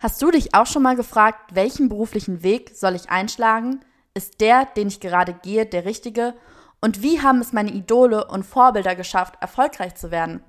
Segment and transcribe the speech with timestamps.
[0.00, 3.80] Hast du dich auch schon mal gefragt, welchen beruflichen Weg soll ich einschlagen?
[4.14, 6.34] Ist der, den ich gerade gehe, der richtige?
[6.80, 10.40] Und wie haben es meine Idole und Vorbilder geschafft, erfolgreich zu werden?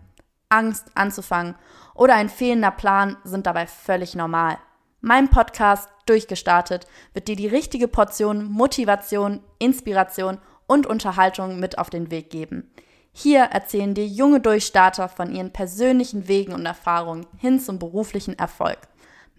[0.50, 1.56] Angst anzufangen
[1.96, 4.60] oder ein fehlender Plan sind dabei völlig normal.
[5.02, 10.38] Mein Podcast Durchgestartet wird dir die richtige Portion Motivation, Inspiration
[10.68, 12.72] und Unterhaltung mit auf den Weg geben.
[13.12, 18.78] Hier erzählen dir junge Durchstarter von ihren persönlichen Wegen und Erfahrungen hin zum beruflichen Erfolg.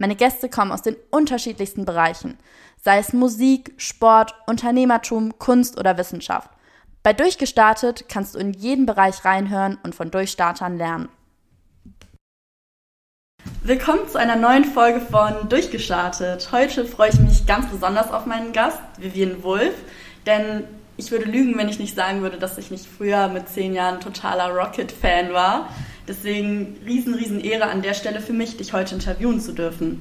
[0.00, 2.38] Meine Gäste kommen aus den unterschiedlichsten Bereichen,
[2.82, 6.48] sei es Musik, Sport, Unternehmertum, Kunst oder Wissenschaft.
[7.02, 11.10] Bei Durchgestartet kannst du in jeden Bereich reinhören und von Durchstartern lernen.
[13.62, 16.50] Willkommen zu einer neuen Folge von Durchgestartet.
[16.50, 19.74] Heute freue ich mich ganz besonders auf meinen Gast, Vivian Wolf,
[20.24, 20.64] denn
[20.96, 24.00] ich würde lügen, wenn ich nicht sagen würde, dass ich nicht früher mit zehn Jahren
[24.00, 25.68] totaler Rocket-Fan war.
[26.08, 30.00] Deswegen riesen, riesen Ehre an der Stelle für mich, dich heute interviewen zu dürfen.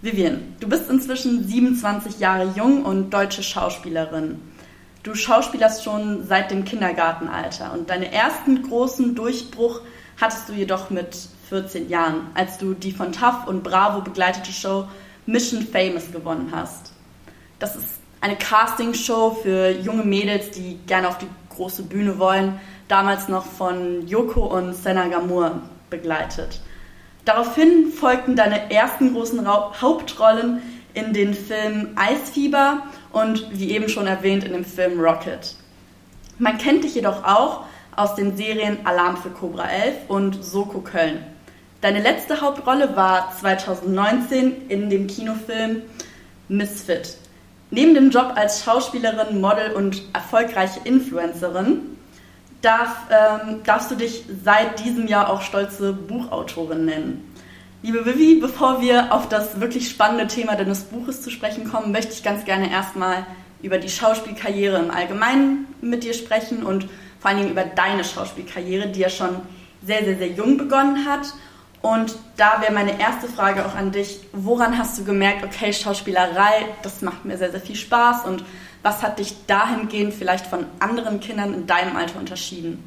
[0.00, 4.40] Vivian, du bist inzwischen 27 Jahre jung und deutsche Schauspielerin.
[5.02, 9.80] Du schauspielerst schon seit dem Kindergartenalter und deinen ersten großen Durchbruch
[10.20, 11.16] hattest du jedoch mit
[11.48, 14.86] 14 Jahren, als du die von TAF und Bravo begleitete Show
[15.26, 16.92] Mission Famous gewonnen hast.
[17.58, 23.28] Das ist eine Castingshow für junge Mädels, die gerne auf die große Bühne wollen damals
[23.28, 26.60] noch von Yoko und Senna Gamur begleitet.
[27.24, 30.62] Daraufhin folgten deine ersten großen Hauptrollen
[30.94, 35.54] in den Filmen Eisfieber und wie eben schon erwähnt in dem Film Rocket.
[36.38, 37.64] Man kennt dich jedoch auch
[37.94, 41.18] aus den Serien Alarm für Cobra 11 und Soko Köln.
[41.80, 45.82] Deine letzte Hauptrolle war 2019 in dem Kinofilm
[46.48, 47.18] Misfit.
[47.70, 51.97] Neben dem Job als Schauspielerin, Model und erfolgreiche Influencerin
[52.62, 57.34] darf, ähm, darfst du dich seit diesem Jahr auch stolze Buchautorin nennen.
[57.82, 62.12] Liebe Vivi, bevor wir auf das wirklich spannende Thema deines Buches zu sprechen kommen, möchte
[62.12, 63.24] ich ganz gerne erstmal
[63.62, 66.88] über die Schauspielkarriere im Allgemeinen mit dir sprechen und
[67.20, 69.36] vor allen Dingen über deine Schauspielkarriere, die ja schon
[69.82, 71.32] sehr, sehr, sehr jung begonnen hat.
[71.80, 76.66] Und da wäre meine erste Frage auch an dich, woran hast du gemerkt, okay, Schauspielerei,
[76.82, 78.44] das macht mir sehr, sehr viel Spaß und
[78.82, 82.82] was hat dich dahingehend vielleicht von anderen Kindern in deinem Alter unterschieden?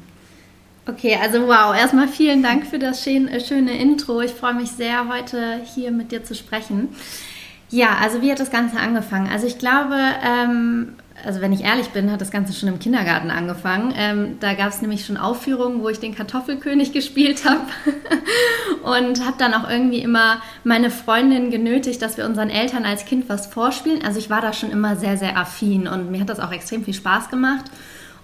[0.88, 4.20] Okay, also wow, erstmal vielen Dank für das äh, schöne Intro.
[4.20, 6.88] Ich freue mich sehr, heute hier mit dir zu sprechen.
[7.70, 9.30] Ja, also wie hat das Ganze angefangen?
[9.30, 10.94] Also ich glaube, ähm,
[11.24, 13.94] also wenn ich ehrlich bin, hat das Ganze schon im Kindergarten angefangen.
[13.96, 17.66] Ähm, da gab es nämlich schon Aufführungen, wo ich den Kartoffelkönig gespielt habe
[18.82, 23.28] und habe dann auch irgendwie immer meine Freundin genötigt, dass wir unseren Eltern als Kind
[23.28, 24.04] was vorspielen.
[24.04, 26.84] Also ich war da schon immer sehr, sehr affin und mir hat das auch extrem
[26.84, 27.64] viel Spaß gemacht.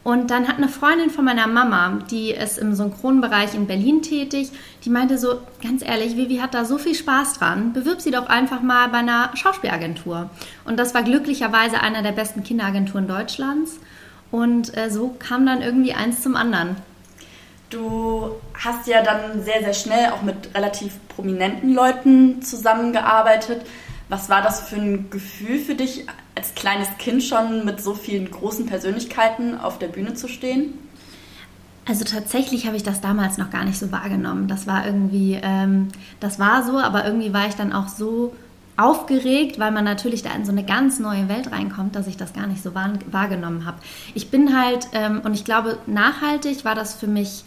[0.08, 4.50] Und dann hat eine Freundin von meiner Mama, die ist im Synchronbereich in Berlin tätig,
[4.82, 8.26] die meinte so, ganz ehrlich, Vivi hat da so viel Spaß dran, bewirb sie doch
[8.26, 10.30] einfach mal bei einer Schauspielagentur.
[10.64, 13.80] Und das war glücklicherweise einer der besten Kinderagenturen Deutschlands.
[14.30, 16.76] Und äh, so kam dann irgendwie eins zum anderen.
[17.68, 23.60] Du hast ja dann sehr, sehr schnell auch mit relativ prominenten Leuten zusammengearbeitet.
[24.08, 28.30] Was war das für ein Gefühl für dich, als kleines Kind schon mit so vielen
[28.30, 30.74] großen Persönlichkeiten auf der Bühne zu stehen?
[31.86, 34.47] Also tatsächlich habe ich das damals noch gar nicht so wahrgenommen.
[34.47, 35.88] Das war irgendwie, ähm,
[36.20, 38.34] das war so, aber irgendwie war ich dann auch so
[38.76, 42.32] aufgeregt, weil man natürlich da in so eine ganz neue Welt reinkommt, dass ich das
[42.32, 43.78] gar nicht so wahr, wahrgenommen habe.
[44.14, 47.44] Ich bin halt, ähm, und ich glaube, nachhaltig war das für mich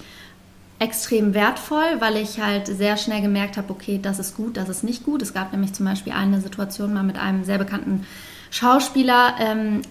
[0.81, 4.83] extrem wertvoll, weil ich halt sehr schnell gemerkt habe, okay, das ist gut, das ist
[4.83, 5.21] nicht gut.
[5.21, 8.07] Es gab nämlich zum Beispiel eine Situation mal mit einem sehr bekannten
[8.49, 9.83] Schauspieler, ähm,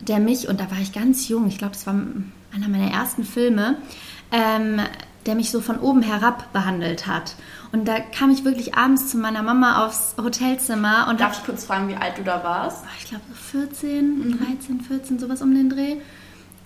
[0.00, 1.94] der mich, und da war ich ganz jung, ich glaube, das war
[2.54, 3.78] einer meiner ersten Filme,
[4.30, 4.80] ähm,
[5.26, 7.34] der mich so von oben herab behandelt hat.
[7.72, 11.08] Und da kam ich wirklich abends zu meiner Mama aufs Hotelzimmer.
[11.10, 12.84] Und Darf ich kurz fragen, wie alt du da warst?
[13.00, 14.38] Ich glaube so 14, mhm.
[14.38, 15.96] 13, 14, sowas um den Dreh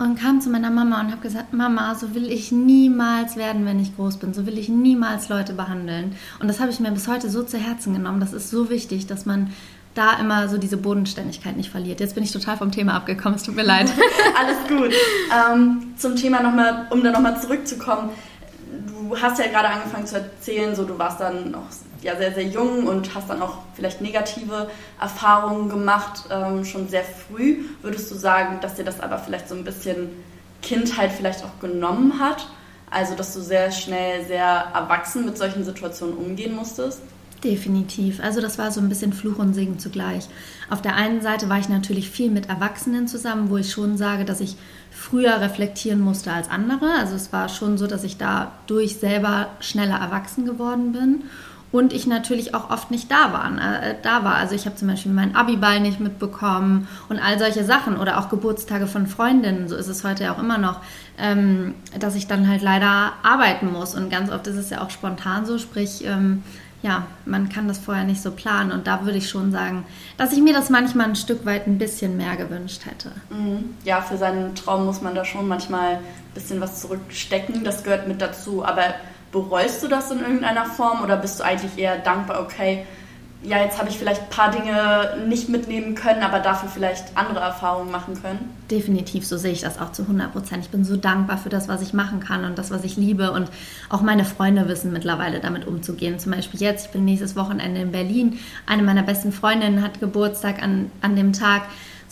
[0.01, 3.79] und kam zu meiner Mama und habe gesagt, Mama, so will ich niemals werden, wenn
[3.79, 4.33] ich groß bin.
[4.33, 6.17] So will ich niemals Leute behandeln.
[6.41, 8.19] Und das habe ich mir bis heute so zu Herzen genommen.
[8.19, 9.53] Das ist so wichtig, dass man
[9.95, 12.01] da immer so diese Bodenständigkeit nicht verliert.
[12.01, 13.93] Jetzt bin ich total vom Thema abgekommen, es tut mir leid.
[14.39, 14.95] Alles gut.
[15.53, 18.09] Ähm, zum Thema nochmal, um da nochmal zurückzukommen.
[18.87, 21.67] Du hast ja gerade angefangen zu erzählen, so du warst dann noch
[22.03, 24.71] ja sehr, sehr jung und hast dann auch vielleicht negative
[25.01, 27.65] Erfahrungen gemacht, ähm, schon sehr früh.
[27.83, 30.09] Würdest du sagen, dass dir das aber vielleicht so ein bisschen
[30.63, 32.47] Kindheit vielleicht auch genommen hat?
[32.91, 37.01] Also, dass du sehr schnell, sehr erwachsen mit solchen Situationen umgehen musstest?
[37.45, 38.21] Definitiv.
[38.23, 40.29] Also das war so ein bisschen Fluch und Segen zugleich.
[40.69, 44.27] Auf der einen Seite war ich natürlich viel mit Erwachsenen zusammen, wo ich schon sage,
[44.27, 44.57] dass ich
[44.91, 46.93] früher reflektieren musste als andere.
[46.99, 51.23] Also es war schon so, dass ich dadurch selber schneller erwachsen geworden bin.
[51.73, 53.51] Und ich natürlich auch oft nicht da war.
[53.59, 54.35] Äh, da war.
[54.35, 58.29] Also ich habe zum Beispiel meinen Abiball nicht mitbekommen und all solche Sachen oder auch
[58.29, 60.81] Geburtstage von Freundinnen, so ist es heute ja auch immer noch,
[61.19, 64.91] ähm, dass ich dann halt leider arbeiten muss und ganz oft ist es ja auch
[64.91, 66.43] spontan so, sprich ähm,
[66.83, 69.85] ja, man kann das vorher nicht so planen und da würde ich schon sagen,
[70.17, 73.13] dass ich mir das manchmal ein Stück weit ein bisschen mehr gewünscht hätte.
[73.29, 73.75] Mhm.
[73.85, 76.01] Ja, für seinen Traum muss man da schon manchmal ein
[76.33, 78.95] bisschen was zurückstecken, das gehört mit dazu, aber
[79.33, 82.85] Bereust du das in irgendeiner Form oder bist du eigentlich eher dankbar, okay,
[83.43, 87.41] ja, jetzt habe ich vielleicht ein paar Dinge nicht mitnehmen können, aber dafür vielleicht andere
[87.41, 88.55] Erfahrungen machen können?
[88.71, 90.65] Definitiv, so sehe ich das auch zu 100 Prozent.
[90.65, 93.33] Ich bin so dankbar für das, was ich machen kann und das, was ich liebe.
[93.33, 93.51] Und
[93.89, 96.19] auch meine Freunde wissen mittlerweile damit umzugehen.
[96.19, 98.39] Zum Beispiel jetzt, ich bin nächstes Wochenende in Berlin.
[98.67, 101.63] Eine meiner besten Freundinnen hat Geburtstag an, an dem Tag.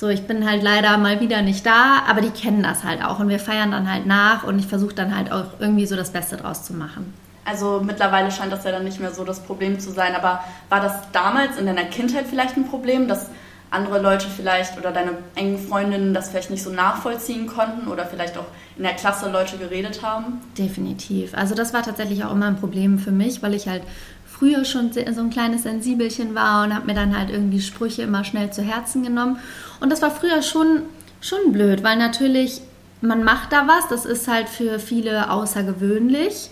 [0.01, 3.19] So, ich bin halt leider mal wieder nicht da, aber die kennen das halt auch
[3.19, 6.11] und wir feiern dann halt nach und ich versuche dann halt auch irgendwie so das
[6.11, 7.13] Beste draus zu machen.
[7.45, 10.81] Also mittlerweile scheint das ja dann nicht mehr so das Problem zu sein, aber war
[10.81, 13.27] das damals in deiner Kindheit vielleicht ein Problem, dass
[13.71, 18.39] andere Leute vielleicht oder deine engen Freundinnen das vielleicht nicht so nachvollziehen konnten oder vielleicht
[18.39, 18.47] auch
[18.77, 20.41] in der Klasse Leute geredet haben?
[20.57, 21.35] Definitiv.
[21.37, 23.83] Also das war tatsächlich auch immer ein Problem für mich, weil ich halt
[24.27, 28.23] früher schon so ein kleines Sensibelchen war und habe mir dann halt irgendwie Sprüche immer
[28.23, 29.39] schnell zu Herzen genommen.
[29.81, 30.83] Und das war früher schon,
[31.21, 32.61] schon blöd, weil natürlich,
[33.01, 36.51] man macht da was, das ist halt für viele außergewöhnlich.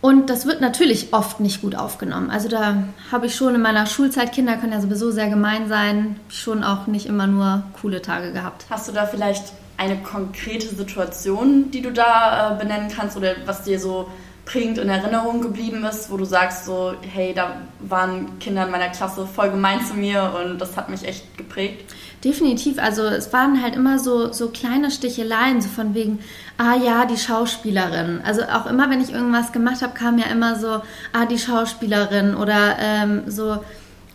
[0.00, 2.28] Und das wird natürlich oft nicht gut aufgenommen.
[2.28, 2.82] Also da
[3.12, 6.88] habe ich schon in meiner Schulzeit, Kinder können ja sowieso sehr gemein sein, schon auch
[6.88, 8.66] nicht immer nur coole Tage gehabt.
[8.68, 13.62] Hast du da vielleicht eine konkrete Situation, die du da äh, benennen kannst oder was
[13.62, 14.08] dir so
[14.44, 18.88] prägend in Erinnerung geblieben ist, wo du sagst so, hey, da waren Kinder in meiner
[18.88, 21.94] Klasse voll gemein zu mir und das hat mich echt geprägt?
[22.24, 26.20] Definitiv, also es waren halt immer so, so kleine Sticheleien, so von wegen,
[26.56, 28.20] ah ja, die Schauspielerin.
[28.24, 32.36] Also auch immer, wenn ich irgendwas gemacht habe, kam ja immer so, ah, die Schauspielerin
[32.36, 33.58] oder ähm, so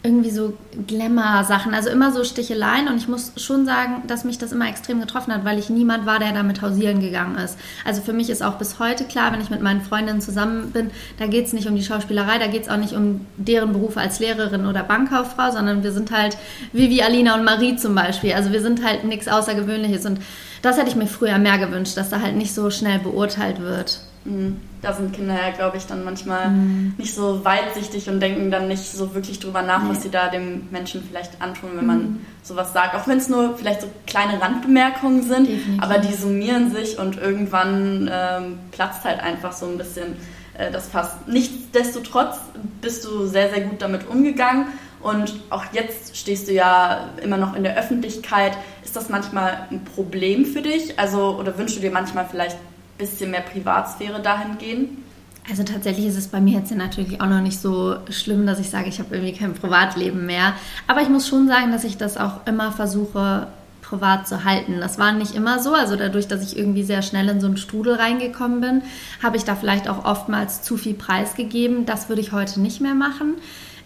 [0.04, 0.54] irgendwie so
[0.88, 5.00] Glamour-Sachen, also immer so Sticheleien und ich muss schon sagen, dass mich das immer extrem
[5.00, 7.58] getroffen hat, weil ich niemand war, der damit hausieren gegangen ist.
[7.84, 10.92] Also für mich ist auch bis heute klar, wenn ich mit meinen Freundinnen zusammen bin,
[11.20, 14.00] da geht es nicht um die Schauspielerei, da geht es auch nicht um deren Berufe
[14.00, 16.38] als Lehrerin oder Bankkauffrau, sondern wir sind halt
[16.74, 18.34] Vivi, Alina und Marie zum Beispiel.
[18.34, 20.20] Also wir sind halt nichts Außergewöhnliches und
[20.62, 24.00] das hätte ich mir früher mehr gewünscht, dass da halt nicht so schnell beurteilt wird.
[24.28, 24.58] Mhm.
[24.82, 26.94] Da sind Kinder ja, glaube ich, dann manchmal mhm.
[26.98, 29.90] nicht so weitsichtig und denken dann nicht so wirklich drüber nach, nee.
[29.90, 31.88] was sie da dem Menschen vielleicht antun, wenn mhm.
[31.88, 32.94] man sowas sagt.
[32.96, 35.82] Auch wenn es nur vielleicht so kleine Randbemerkungen sind, Definitiv.
[35.82, 40.16] aber die summieren sich und irgendwann ähm, platzt halt einfach so ein bisschen
[40.58, 41.12] äh, das Fass.
[41.26, 42.38] Nichtsdestotrotz
[42.82, 44.68] bist du sehr, sehr gut damit umgegangen.
[45.02, 48.58] Und auch jetzt stehst du ja immer noch in der Öffentlichkeit.
[48.84, 51.00] Ist das manchmal ein Problem für dich?
[51.00, 52.58] Also, oder wünschst du dir manchmal vielleicht
[52.98, 55.04] bisschen mehr Privatsphäre dahin gehen?
[55.50, 58.70] Also tatsächlich ist es bei mir jetzt natürlich auch noch nicht so schlimm, dass ich
[58.70, 60.54] sage, ich habe irgendwie kein Privatleben mehr.
[60.88, 63.48] Aber ich muss schon sagen, dass ich das auch immer versuche,
[63.82, 64.82] privat zu halten.
[64.82, 65.74] Das war nicht immer so.
[65.74, 68.82] Also dadurch, dass ich irgendwie sehr schnell in so einen Strudel reingekommen bin,
[69.24, 71.86] habe ich da vielleicht auch oftmals zu viel Preis gegeben.
[71.86, 73.36] Das würde ich heute nicht mehr machen.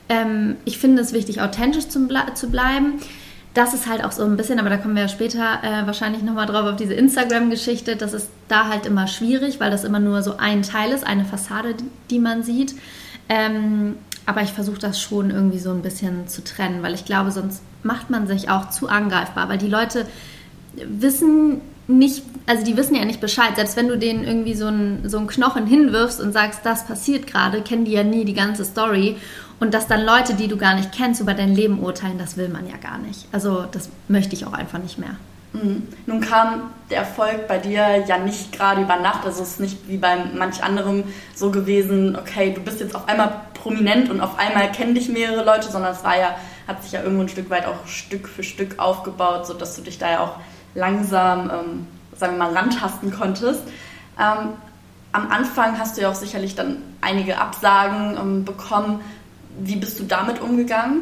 [0.10, 2.96] Ähm, ich finde es wichtig, authentisch zu, ble zu bleiben
[3.54, 6.24] das ist halt auch so ein bisschen, aber da kommen wir ja später äh, wahrscheinlich
[6.24, 7.98] nochmal drauf auf diese Instagram-Geschichte.
[7.98, 11.26] Das ist da halt immer schwierig, weil das immer nur so ein Teil ist, eine
[11.26, 11.76] Fassade,
[12.10, 12.76] die man sieht.
[13.28, 13.96] Ähm,
[14.26, 17.62] aber ich versuche das schon irgendwie so ein bisschen zu trennen, weil ich glaube, sonst
[17.84, 20.06] macht man sich auch zu angreifbar, weil die Leute
[20.76, 23.56] wissen nicht, also die wissen ja nicht Bescheid.
[23.56, 27.28] Selbst wenn du denen irgendwie so einen, so einen Knochen hinwirfst und sagst, das passiert
[27.28, 29.18] gerade, kennen die ja nie die ganze Story.
[29.62, 32.50] Und dass dann Leute, die du gar nicht kennst, über dein Leben urteilen, das will
[32.50, 33.28] man ja gar nicht.
[33.32, 35.16] Also das möchte ich auch einfach nicht mehr.
[35.54, 35.88] Mhm.
[36.08, 39.24] Nun kam der Erfolg bei dir ja nicht gerade über Nacht.
[39.24, 41.04] Also es ist nicht wie bei manch anderem
[41.36, 45.46] so gewesen, okay, du bist jetzt auf einmal prominent und auf einmal kennen dich mehrere
[45.46, 46.36] Leute, sondern es war ja,
[46.68, 50.00] hat sich ja irgendwo ein Stück weit auch Stück für Stück aufgebaut, sodass du dich
[50.00, 50.38] da ja auch
[50.74, 51.88] langsam, ähm,
[52.18, 53.62] sagen wir mal, rantasten konntest.
[54.20, 54.54] Ähm,
[55.12, 59.02] am Anfang hast du ja auch sicherlich dann einige Absagen ähm, bekommen.
[59.64, 61.02] Wie bist du damit umgegangen?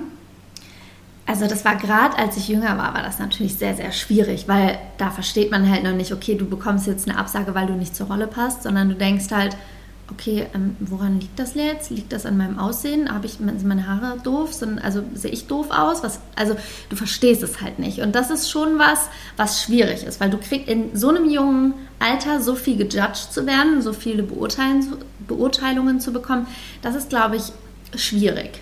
[1.25, 4.79] Also das war gerade, als ich jünger war, war das natürlich sehr, sehr schwierig, weil
[4.97, 7.95] da versteht man halt noch nicht, okay, du bekommst jetzt eine Absage, weil du nicht
[7.95, 9.55] zur Rolle passt, sondern du denkst halt,
[10.11, 11.91] okay, ähm, woran liegt das jetzt?
[11.91, 13.13] Liegt das an meinem Aussehen?
[13.13, 14.53] Habe ich sind meine Haare doof?
[14.53, 16.03] Sind, also sehe ich doof aus?
[16.03, 16.55] Was, also
[16.89, 17.99] du verstehst es halt nicht.
[17.99, 21.73] Und das ist schon was, was schwierig ist, weil du kriegst in so einem jungen
[21.99, 26.47] Alter so viel gejudged zu werden, so viele Beurteilungen zu bekommen.
[26.81, 27.43] Das ist, glaube ich,
[27.96, 28.62] schwierig.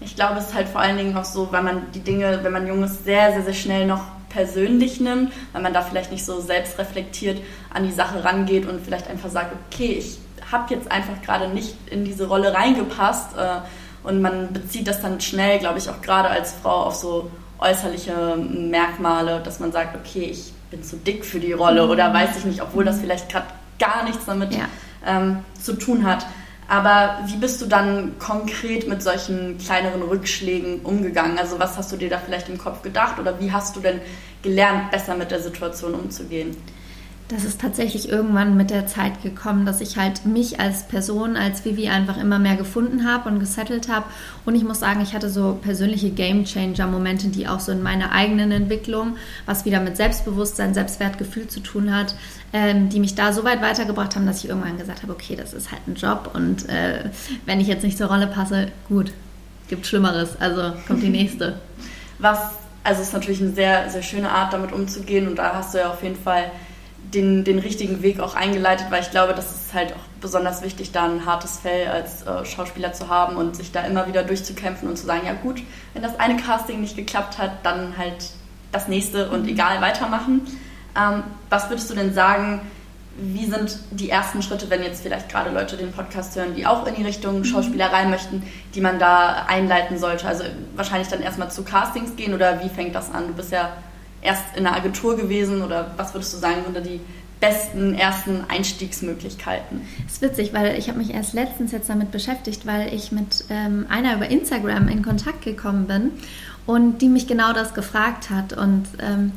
[0.00, 2.52] Ich glaube, es ist halt vor allen Dingen auch so, weil man die Dinge, wenn
[2.52, 6.24] man jung ist, sehr, sehr, sehr schnell noch persönlich nimmt, weil man da vielleicht nicht
[6.24, 7.42] so selbstreflektiert
[7.74, 10.18] an die Sache rangeht und vielleicht einfach sagt, okay, ich
[10.50, 13.36] habe jetzt einfach gerade nicht in diese Rolle reingepasst.
[13.36, 13.60] Äh,
[14.02, 18.36] und man bezieht das dann schnell, glaube ich, auch gerade als Frau auf so äußerliche
[18.36, 21.90] Merkmale, dass man sagt, okay, ich bin zu dick für die Rolle mhm.
[21.90, 23.46] oder weiß ich nicht, obwohl das vielleicht gerade
[23.78, 24.64] gar nichts damit ja.
[25.06, 26.26] ähm, zu tun hat.
[26.70, 31.36] Aber wie bist du dann konkret mit solchen kleineren Rückschlägen umgegangen?
[31.36, 34.00] Also was hast du dir da vielleicht im Kopf gedacht oder wie hast du denn
[34.42, 36.56] gelernt, besser mit der Situation umzugehen?
[37.30, 41.64] das ist tatsächlich irgendwann mit der Zeit gekommen, dass ich halt mich als Person, als
[41.64, 44.06] Vivi einfach immer mehr gefunden habe und gesettelt habe.
[44.44, 48.50] Und ich muss sagen, ich hatte so persönliche Game-Changer-Momente, die auch so in meiner eigenen
[48.50, 52.16] Entwicklung, was wieder mit Selbstbewusstsein, Selbstwertgefühl zu tun hat,
[52.52, 55.52] ähm, die mich da so weit weitergebracht haben, dass ich irgendwann gesagt habe, okay, das
[55.52, 57.10] ist halt ein Job und äh,
[57.46, 59.12] wenn ich jetzt nicht zur Rolle passe, gut,
[59.68, 61.60] gibt Schlimmeres, also kommt die nächste.
[62.18, 62.38] Was,
[62.82, 65.78] also es ist natürlich eine sehr, sehr schöne Art, damit umzugehen und da hast du
[65.78, 66.50] ja auf jeden Fall
[67.14, 70.92] den, den richtigen Weg auch eingeleitet, weil ich glaube, das ist halt auch besonders wichtig,
[70.92, 74.88] da ein hartes Fell als äh, Schauspieler zu haben und sich da immer wieder durchzukämpfen
[74.88, 75.62] und zu sagen, ja gut,
[75.94, 78.30] wenn das eine Casting nicht geklappt hat, dann halt
[78.72, 79.48] das nächste und mhm.
[79.48, 80.42] egal weitermachen.
[80.96, 82.60] Ähm, was würdest du denn sagen,
[83.16, 86.86] wie sind die ersten Schritte, wenn jetzt vielleicht gerade Leute den Podcast hören, die auch
[86.86, 87.44] in die Richtung mhm.
[87.44, 88.42] Schauspielerei möchten,
[88.74, 90.26] die man da einleiten sollte?
[90.26, 90.44] Also
[90.74, 93.26] wahrscheinlich dann erstmal zu Castings gehen oder wie fängt das an?
[93.28, 93.72] Du bist ja
[94.22, 97.00] erst in einer Agentur gewesen oder was würdest du sagen, sind da die
[97.40, 99.82] besten ersten Einstiegsmöglichkeiten?
[100.04, 103.44] Das ist witzig, weil ich habe mich erst letztens jetzt damit beschäftigt, weil ich mit
[103.48, 106.12] ähm, einer über Instagram in Kontakt gekommen bin
[106.66, 108.52] und die mich genau das gefragt hat.
[108.52, 109.32] Und ähm,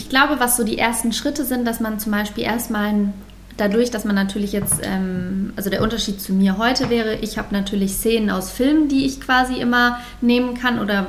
[0.00, 3.12] ich glaube, was so die ersten Schritte sind, dass man zum Beispiel erstmal
[3.58, 7.48] dadurch, dass man natürlich jetzt, ähm, also der Unterschied zu mir heute wäre, ich habe
[7.52, 11.08] natürlich Szenen aus Filmen, die ich quasi immer nehmen kann oder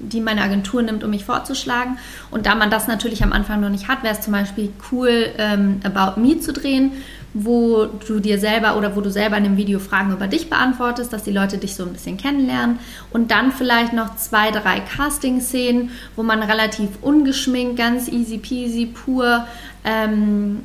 [0.00, 1.98] die meine Agentur nimmt, um mich vorzuschlagen.
[2.32, 5.26] Und da man das natürlich am Anfang noch nicht hat, wäre es zum Beispiel cool,
[5.38, 6.92] ähm, About Me zu drehen,
[7.38, 11.12] wo du dir selber oder wo du selber in dem Video Fragen über dich beantwortest,
[11.12, 12.78] dass die Leute dich so ein bisschen kennenlernen.
[13.10, 19.46] Und dann vielleicht noch zwei, drei Casting-Szenen, wo man relativ ungeschminkt, ganz easy peasy, pur,
[19.84, 20.62] ähm,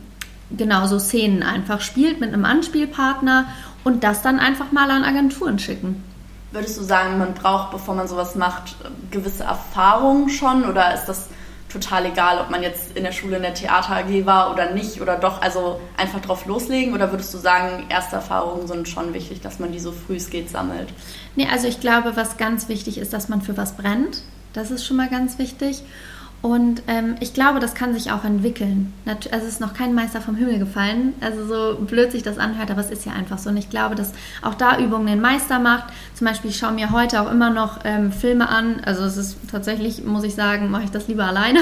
[0.55, 3.47] genau so Szenen einfach spielt mit einem Anspielpartner
[3.83, 6.03] und das dann einfach mal an Agenturen schicken.
[6.51, 8.75] Würdest du sagen, man braucht, bevor man sowas macht,
[9.09, 11.27] gewisse Erfahrungen schon oder ist das
[11.71, 15.01] total egal, ob man jetzt in der Schule in der Theater AG war oder nicht
[15.01, 19.41] oder doch, also einfach drauf loslegen oder würdest du sagen, erste Erfahrungen sind schon wichtig,
[19.41, 20.89] dass man die so früh es geht sammelt?
[21.35, 24.23] Nee, also ich glaube, was ganz wichtig ist, dass man für was brennt.
[24.53, 25.83] Das ist schon mal ganz wichtig.
[26.41, 28.93] Und ähm, ich glaube, das kann sich auch entwickeln.
[29.05, 31.13] Also es ist noch kein Meister vom Himmel gefallen.
[31.21, 33.51] Also so blöd sich das anhört, aber es ist ja einfach so.
[33.51, 35.93] Und ich glaube, dass auch da Übungen den Meister macht.
[36.15, 38.81] Zum Beispiel, ich schaue mir heute auch immer noch ähm, Filme an.
[38.83, 41.59] Also es ist tatsächlich, muss ich sagen, mache ich das lieber alleine.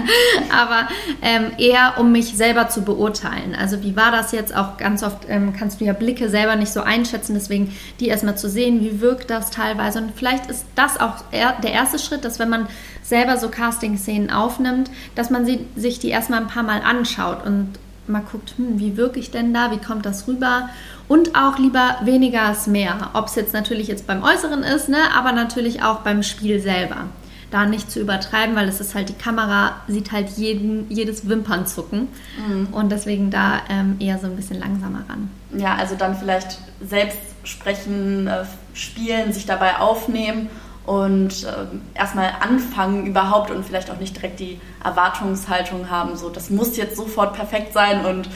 [0.50, 0.88] aber
[1.20, 3.54] ähm, eher, um mich selber zu beurteilen.
[3.54, 4.56] Also wie war das jetzt?
[4.56, 7.34] Auch ganz oft ähm, kannst du ja Blicke selber nicht so einschätzen.
[7.34, 9.98] Deswegen die erstmal zu sehen, wie wirkt das teilweise.
[9.98, 12.66] Und vielleicht ist das auch der erste Schritt, dass wenn man
[13.12, 17.68] selber so Casting-Szenen aufnimmt, dass man sie, sich die erstmal ein paar Mal anschaut und
[18.06, 20.70] mal guckt, hm, wie wirke ich denn da, wie kommt das rüber
[21.08, 23.10] und auch lieber weniger als mehr.
[23.12, 27.04] Ob es jetzt natürlich jetzt beim Äußeren ist, ne, aber natürlich auch beim Spiel selber.
[27.50, 32.08] Da nicht zu übertreiben, weil es ist halt, die Kamera sieht halt jeden, jedes Wimpernzucken
[32.48, 32.68] mhm.
[32.72, 35.28] und deswegen da ähm, eher so ein bisschen langsamer ran.
[35.54, 40.48] Ja, also dann vielleicht selbst sprechen, äh, spielen, sich dabei aufnehmen
[40.86, 46.50] und äh, erstmal anfangen überhaupt und vielleicht auch nicht direkt die Erwartungshaltung haben, so das
[46.50, 48.28] muss jetzt sofort perfekt sein und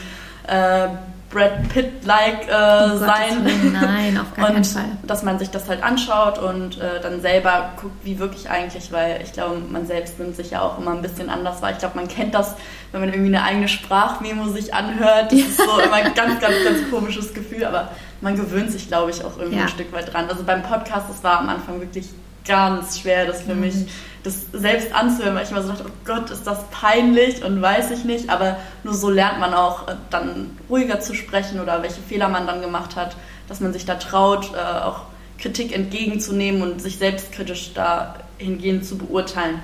[0.47, 0.87] äh,
[1.29, 3.73] Brad Pitt-like äh, oh sein.
[3.73, 4.97] Nein, auf gar keinen Fall.
[5.03, 9.21] Dass man sich das halt anschaut und äh, dann selber guckt, wie wirklich eigentlich, weil
[9.21, 11.71] ich glaube, man selbst nimmt sich ja auch immer ein bisschen anders wahr.
[11.71, 12.55] Ich glaube, man kennt das,
[12.93, 15.33] wenn man irgendwie eine eigene Sprachmemo sich anhört.
[15.33, 17.89] Das ist so immer ein ganz, ganz, ganz komisches Gefühl, aber
[18.21, 19.63] man gewöhnt sich, glaube ich, auch irgendwie ja.
[19.63, 20.29] ein Stück weit dran.
[20.29, 22.07] Also beim Podcast, das war am Anfang wirklich
[22.47, 23.61] ganz schwer, das für mhm.
[23.61, 23.75] mich,
[24.23, 27.91] das selbst anzuhören, weil ich immer so dachte, oh Gott, ist das peinlich und weiß
[27.91, 32.01] ich nicht, aber nur so lernt man auch äh, dann ruhiger zu sprechen oder welche
[32.01, 33.15] Fehler man dann gemacht hat,
[33.47, 35.01] dass man sich da traut, äh, auch
[35.37, 39.61] Kritik entgegenzunehmen und sich selbstkritisch dahingehend zu beurteilen.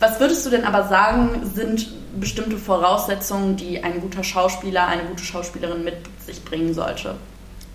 [0.00, 5.24] Was würdest du denn aber sagen, sind bestimmte Voraussetzungen, die ein guter Schauspieler, eine gute
[5.24, 7.14] Schauspielerin mit sich bringen sollte?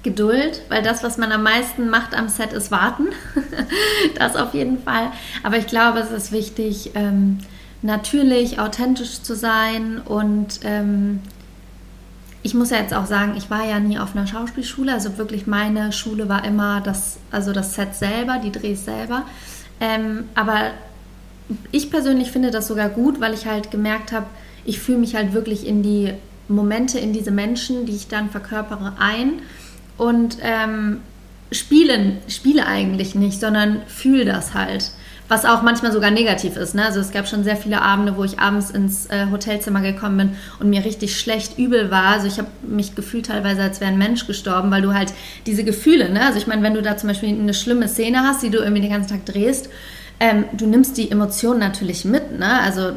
[0.03, 3.08] Geduld, weil das, was man am meisten macht am Set, ist warten.
[4.17, 5.12] das auf jeden Fall.
[5.43, 7.39] Aber ich glaube, es ist wichtig, ähm,
[7.81, 11.20] natürlich authentisch zu sein und ähm,
[12.43, 15.46] ich muss ja jetzt auch sagen, ich war ja nie auf einer Schauspielschule, also wirklich
[15.46, 19.24] meine Schule war immer das, also das Set selber, die Drehs selber.
[19.79, 20.72] Ähm, aber
[21.72, 24.25] ich persönlich finde das sogar gut, weil ich halt gemerkt habe,
[24.65, 26.13] ich fühle mich halt wirklich in die
[26.48, 29.41] Momente in diese Menschen, die ich dann verkörpere, ein
[29.98, 31.01] und ähm,
[31.51, 34.91] spielen, spiele eigentlich nicht, sondern fühle das halt.
[35.27, 36.75] Was auch manchmal sogar negativ ist.
[36.75, 36.83] Ne?
[36.83, 40.29] Also es gab schon sehr viele Abende, wo ich abends ins äh, Hotelzimmer gekommen bin
[40.60, 42.07] und mir richtig schlecht übel war.
[42.07, 45.13] Also ich habe mich gefühlt teilweise, als wäre ein Mensch gestorben, weil du halt
[45.45, 46.25] diese Gefühle, ne?
[46.25, 48.81] also ich meine, wenn du da zum Beispiel eine schlimme Szene hast, die du irgendwie
[48.81, 49.69] den ganzen Tag drehst,
[50.19, 52.38] ähm, du nimmst die Emotionen natürlich mit.
[52.38, 52.62] Ne?
[52.62, 52.91] Also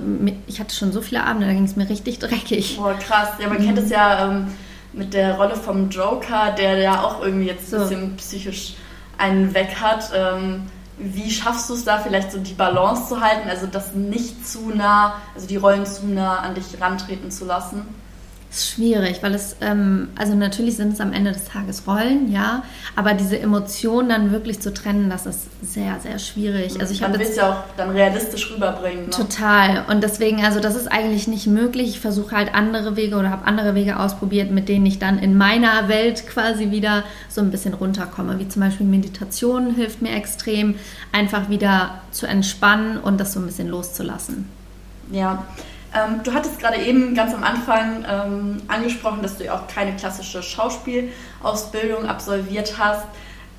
[0.49, 2.77] ich hatte schon so viele Abende, da ging es mir richtig dreckig.
[2.77, 3.29] Boah, krass.
[3.41, 3.67] Ja, man mhm.
[3.67, 4.49] kennt es ja ähm,
[4.97, 7.77] mit der Rolle vom Joker, der ja auch irgendwie jetzt so.
[7.77, 8.75] ein bisschen psychisch
[9.19, 10.11] einen weg hat.
[10.15, 10.67] Ähm,
[10.99, 14.71] wie schaffst du es da vielleicht so die Balance zu halten, also das nicht zu
[14.71, 17.83] nah, also die Rollen zu nah an dich rantreten zu lassen?
[18.55, 22.63] Ist schwierig, weil es, ähm, also natürlich sind es am Ende des Tages Rollen, ja,
[22.97, 26.81] aber diese Emotionen dann wirklich zu trennen, das ist sehr, sehr schwierig.
[26.81, 29.07] Also ich will es ja auch dann realistisch rüberbringen.
[29.07, 29.11] Ne?
[29.11, 29.85] Total.
[29.91, 31.89] Und deswegen, also das ist eigentlich nicht möglich.
[31.89, 35.37] Ich versuche halt andere Wege oder habe andere Wege ausprobiert, mit denen ich dann in
[35.37, 38.39] meiner Welt quasi wieder so ein bisschen runterkomme.
[38.39, 40.77] Wie zum Beispiel Meditation hilft mir extrem,
[41.13, 44.49] einfach wieder zu entspannen und das so ein bisschen loszulassen.
[45.11, 45.45] Ja.
[45.95, 49.95] Ähm, du hattest gerade eben ganz am Anfang ähm, angesprochen, dass du ja auch keine
[49.95, 53.07] klassische Schauspielausbildung absolviert hast.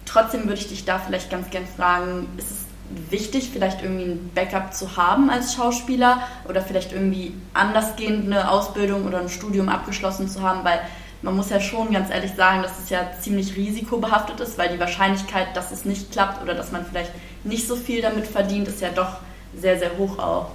[0.06, 2.66] Trotzdem würde ich dich da vielleicht ganz gern fragen, ist es
[3.10, 9.06] wichtig, vielleicht irgendwie ein Backup zu haben als Schauspieler oder vielleicht irgendwie andersgehend eine Ausbildung
[9.06, 10.80] oder ein Studium abgeschlossen zu haben, weil
[11.22, 14.80] man muss ja schon ganz ehrlich sagen, dass es ja ziemlich risikobehaftet ist, weil die
[14.80, 17.12] Wahrscheinlichkeit, dass es nicht klappt oder dass man vielleicht
[17.44, 19.18] nicht so viel damit verdient, ist ja doch
[19.56, 20.52] sehr, sehr hoch auch.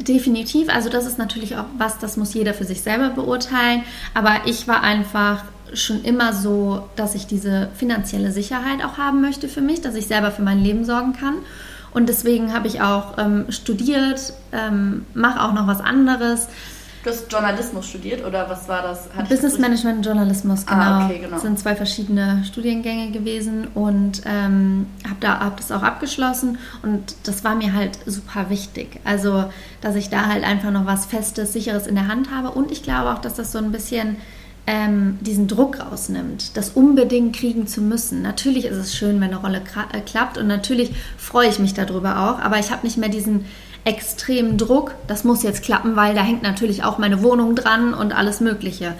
[0.00, 3.82] Definitiv, also das ist natürlich auch was, das muss jeder für sich selber beurteilen.
[4.14, 9.48] Aber ich war einfach schon immer so, dass ich diese finanzielle Sicherheit auch haben möchte
[9.48, 11.34] für mich, dass ich selber für mein Leben sorgen kann.
[11.92, 16.48] Und deswegen habe ich auch ähm, studiert, ähm, mache auch noch was anderes.
[17.04, 19.08] Du hast Journalismus studiert oder was war das?
[19.14, 20.82] Hat Business Management und Journalismus, ah, genau.
[20.82, 21.30] Ah, okay, genau.
[21.30, 27.14] Das sind zwei verschiedene Studiengänge gewesen und ähm, habe da hab das auch abgeschlossen und
[27.22, 29.00] das war mir halt super wichtig.
[29.04, 29.44] Also,
[29.80, 32.82] dass ich da halt einfach noch was Festes, Sicheres in der Hand habe und ich
[32.82, 34.16] glaube auch, dass das so ein bisschen
[34.66, 38.20] ähm, diesen Druck rausnimmt, das unbedingt kriegen zu müssen.
[38.22, 42.28] Natürlich ist es schön, wenn eine Rolle äh, klappt und natürlich freue ich mich darüber
[42.28, 43.46] auch, aber ich habe nicht mehr diesen
[43.88, 48.12] extremen Druck, das muss jetzt klappen, weil da hängt natürlich auch meine Wohnung dran und
[48.12, 48.94] alles Mögliche.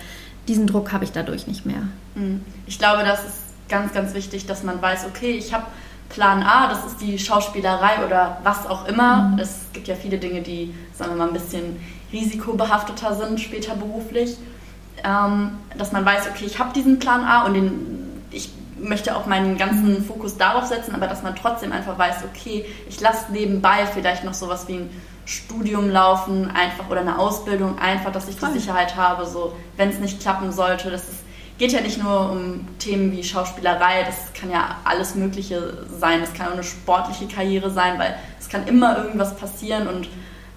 [0.48, 1.82] Diesen Druck habe ich dadurch nicht mehr.
[2.14, 2.42] Mhm.
[2.66, 3.36] Ich glaube, das ist
[3.68, 5.66] ganz, ganz wichtig, dass man weiß, okay, ich habe
[6.08, 9.24] Plan A, das ist die Schauspielerei oder was auch immer.
[9.24, 9.38] Mhm.
[9.40, 11.76] Es gibt ja viele Dinge, die, sagen wir mal, ein bisschen
[12.10, 14.38] risikobehafteter sind später beruflich.
[15.04, 19.26] Ähm, dass man weiß, okay, ich habe diesen Plan A und den, ich möchte auch
[19.26, 23.86] meinen ganzen Fokus darauf setzen, aber dass man trotzdem einfach weiß, okay, ich lasse nebenbei
[23.86, 24.90] vielleicht noch sowas wie ein
[25.24, 29.98] Studium laufen, einfach oder eine Ausbildung, einfach, dass ich die Sicherheit habe, so wenn es
[29.98, 30.90] nicht klappen sollte.
[30.90, 31.18] Das ist,
[31.58, 36.20] geht ja nicht nur um Themen wie Schauspielerei, das kann ja alles Mögliche sein.
[36.20, 40.08] Das kann auch eine sportliche Karriere sein, weil es kann immer irgendwas passieren und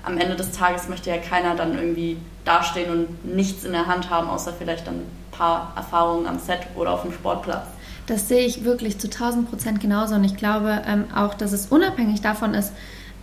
[0.04, 4.10] am Ende des Tages möchte ja keiner dann irgendwie dastehen und nichts in der Hand
[4.10, 7.66] haben, außer vielleicht dann ein paar Erfahrungen am Set oder auf dem Sportplatz.
[8.12, 10.16] Das sehe ich wirklich zu 1000 Prozent genauso.
[10.16, 12.74] Und ich glaube ähm, auch, dass es unabhängig davon ist,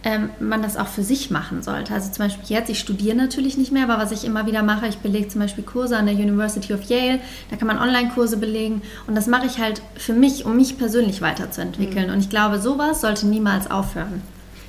[0.02, 1.92] ähm, man das auch für sich machen sollte.
[1.92, 4.86] Also zum Beispiel jetzt, ich studiere natürlich nicht mehr, aber was ich immer wieder mache,
[4.86, 7.20] ich belege zum Beispiel Kurse an der University of Yale,
[7.50, 11.20] da kann man Online-Kurse belegen und das mache ich halt für mich, um mich persönlich
[11.20, 12.06] weiterzuentwickeln.
[12.06, 12.14] Mhm.
[12.14, 14.22] Und ich glaube, sowas sollte niemals aufhören.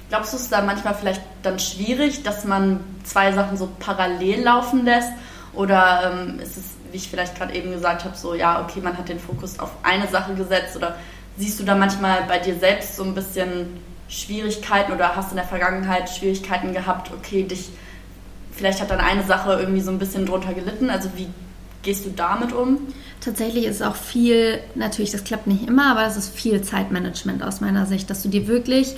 [0.09, 4.43] Glaubst du, es ist da manchmal vielleicht dann schwierig, dass man zwei Sachen so parallel
[4.43, 5.13] laufen lässt?
[5.53, 8.97] Oder ähm, ist es wie ich vielleicht gerade eben gesagt habe, so ja, okay, man
[8.97, 10.95] hat den Fokus auf eine Sache gesetzt oder
[11.37, 15.45] siehst du da manchmal bei dir selbst so ein bisschen Schwierigkeiten oder hast in der
[15.45, 17.69] Vergangenheit Schwierigkeiten gehabt, okay, dich
[18.51, 21.27] vielleicht hat dann eine Sache irgendwie so ein bisschen drunter gelitten, also wie
[21.81, 22.79] gehst du damit um?
[23.21, 27.61] Tatsächlich ist auch viel, natürlich, das klappt nicht immer, aber es ist viel Zeitmanagement aus
[27.61, 28.95] meiner Sicht, dass du dir wirklich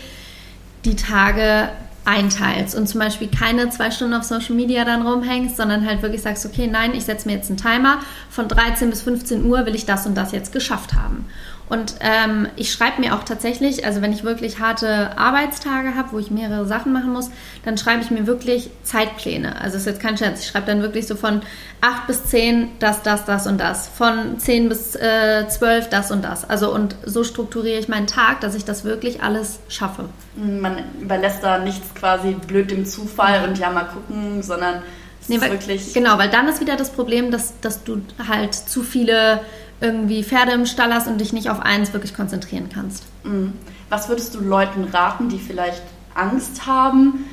[0.85, 1.69] die Tage
[2.05, 6.21] einteilst und zum Beispiel keine zwei Stunden auf Social Media dann rumhängst, sondern halt wirklich
[6.21, 9.75] sagst, okay, nein, ich setze mir jetzt einen Timer, von 13 bis 15 Uhr will
[9.75, 11.25] ich das und das jetzt geschafft haben.
[11.71, 16.19] Und ähm, ich schreibe mir auch tatsächlich, also wenn ich wirklich harte Arbeitstage habe, wo
[16.19, 17.31] ich mehrere Sachen machen muss,
[17.63, 19.61] dann schreibe ich mir wirklich Zeitpläne.
[19.61, 20.41] Also ist jetzt kein Scherz.
[20.41, 21.41] Ich schreibe dann wirklich so von
[21.79, 23.87] 8 bis 10 das, das, das und das.
[23.87, 26.43] Von 10 bis äh, 12 das und das.
[26.49, 30.09] Also und so strukturiere ich meinen Tag, dass ich das wirklich alles schaffe.
[30.35, 34.81] Man überlässt da nichts quasi blöd dem Zufall und ja mal gucken, sondern
[35.21, 35.93] es nee, ist weil, wirklich...
[35.93, 39.39] Genau, weil dann ist wieder das Problem, dass, dass du halt zu viele
[39.81, 43.03] irgendwie Pferde im Stall hast und dich nicht auf eins wirklich konzentrieren kannst.
[43.23, 43.53] Mhm.
[43.89, 45.81] Was würdest du Leuten raten, die vielleicht
[46.13, 47.25] Angst haben,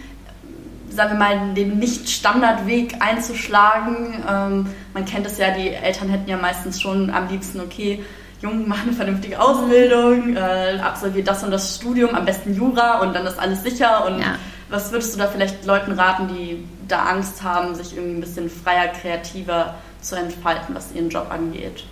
[0.91, 4.25] sagen wir mal, den Nicht-Standardweg einzuschlagen.
[4.29, 8.05] Ähm, man kennt es ja, die Eltern hätten ja meistens schon am liebsten, okay,
[8.41, 13.15] Jung, mach eine vernünftige Ausbildung, äh, absolvier das und das Studium, am besten Jura und
[13.15, 14.07] dann ist alles sicher.
[14.07, 14.37] Und ja.
[14.71, 18.49] was würdest du da vielleicht Leuten raten, die da Angst haben, sich irgendwie ein bisschen
[18.49, 21.85] freier, kreativer zu entfalten, was ihren Job angeht?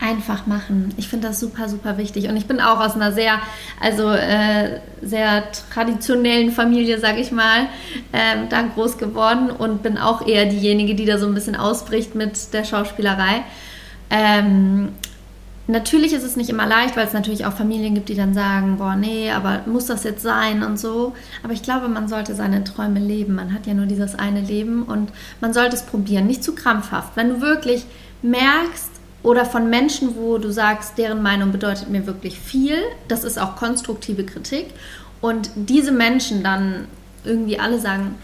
[0.00, 0.94] Einfach machen.
[0.96, 2.28] Ich finde das super, super wichtig.
[2.28, 3.40] Und ich bin auch aus einer sehr,
[3.80, 7.62] also äh, sehr traditionellen Familie, sag ich mal,
[8.12, 12.14] äh, da groß geworden und bin auch eher diejenige, die da so ein bisschen ausbricht
[12.14, 13.42] mit der Schauspielerei.
[14.10, 14.90] Ähm,
[15.66, 18.76] natürlich ist es nicht immer leicht, weil es natürlich auch Familien gibt, die dann sagen,
[18.78, 21.14] boah, nee, aber muss das jetzt sein und so.
[21.42, 23.34] Aber ich glaube, man sollte seine Träume leben.
[23.34, 27.16] Man hat ja nur dieses eine Leben und man sollte es probieren, nicht zu krampfhaft.
[27.16, 27.84] Wenn du wirklich
[28.22, 28.97] merkst,
[29.28, 32.78] oder von Menschen, wo du sagst, deren Meinung bedeutet mir wirklich viel.
[33.08, 34.68] Das ist auch konstruktive Kritik.
[35.20, 36.88] Und diese Menschen dann
[37.24, 38.14] irgendwie alle sagen,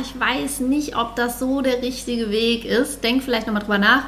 [0.00, 3.04] ich weiß nicht, ob das so der richtige Weg ist.
[3.04, 4.04] Denk vielleicht nochmal drüber nach.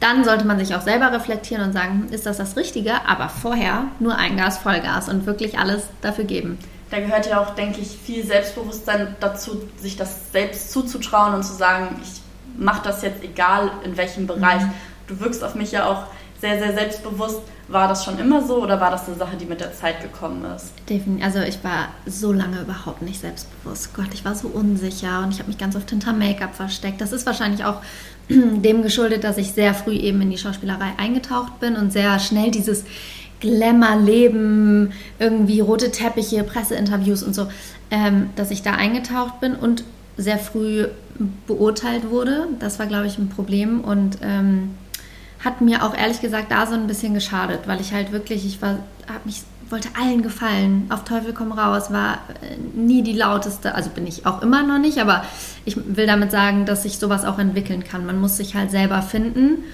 [0.00, 3.06] Dann sollte man sich auch selber reflektieren und sagen, ist das das Richtige?
[3.06, 6.58] Aber vorher nur ein Gas, Vollgas und wirklich alles dafür geben.
[6.90, 11.52] Da gehört ja auch, denke ich, viel Selbstbewusstsein dazu, sich das selbst zuzutrauen und zu
[11.52, 12.20] sagen, ich
[12.60, 14.62] mache das jetzt egal in welchem Bereich.
[14.62, 14.72] Mhm
[15.06, 16.04] du wirkst auf mich ja auch
[16.40, 17.40] sehr, sehr selbstbewusst.
[17.68, 20.44] War das schon immer so oder war das eine Sache, die mit der Zeit gekommen
[20.54, 20.72] ist?
[20.88, 21.24] Definitiv.
[21.24, 23.94] Also ich war so lange überhaupt nicht selbstbewusst.
[23.94, 27.00] Gott, ich war so unsicher und ich habe mich ganz oft hinter Make-up versteckt.
[27.00, 27.80] Das ist wahrscheinlich auch
[28.28, 32.50] dem geschuldet, dass ich sehr früh eben in die Schauspielerei eingetaucht bin und sehr schnell
[32.50, 32.84] dieses
[33.40, 37.48] Glamour-Leben, irgendwie rote Teppiche, Presseinterviews und so,
[37.90, 39.84] ähm, dass ich da eingetaucht bin und
[40.16, 40.86] sehr früh
[41.46, 42.48] beurteilt wurde.
[42.58, 44.70] Das war, glaube ich, ein Problem und ähm,
[45.44, 48.60] hat mir auch ehrlich gesagt da so ein bisschen geschadet, weil ich halt wirklich, ich
[48.62, 48.78] war,
[49.12, 53.90] hab mich, wollte allen gefallen, auf Teufel komm raus, war äh, nie die lauteste, also
[53.90, 55.24] bin ich auch immer noch nicht, aber
[55.64, 58.06] ich will damit sagen, dass sich sowas auch entwickeln kann.
[58.06, 59.64] Man muss sich halt selber finden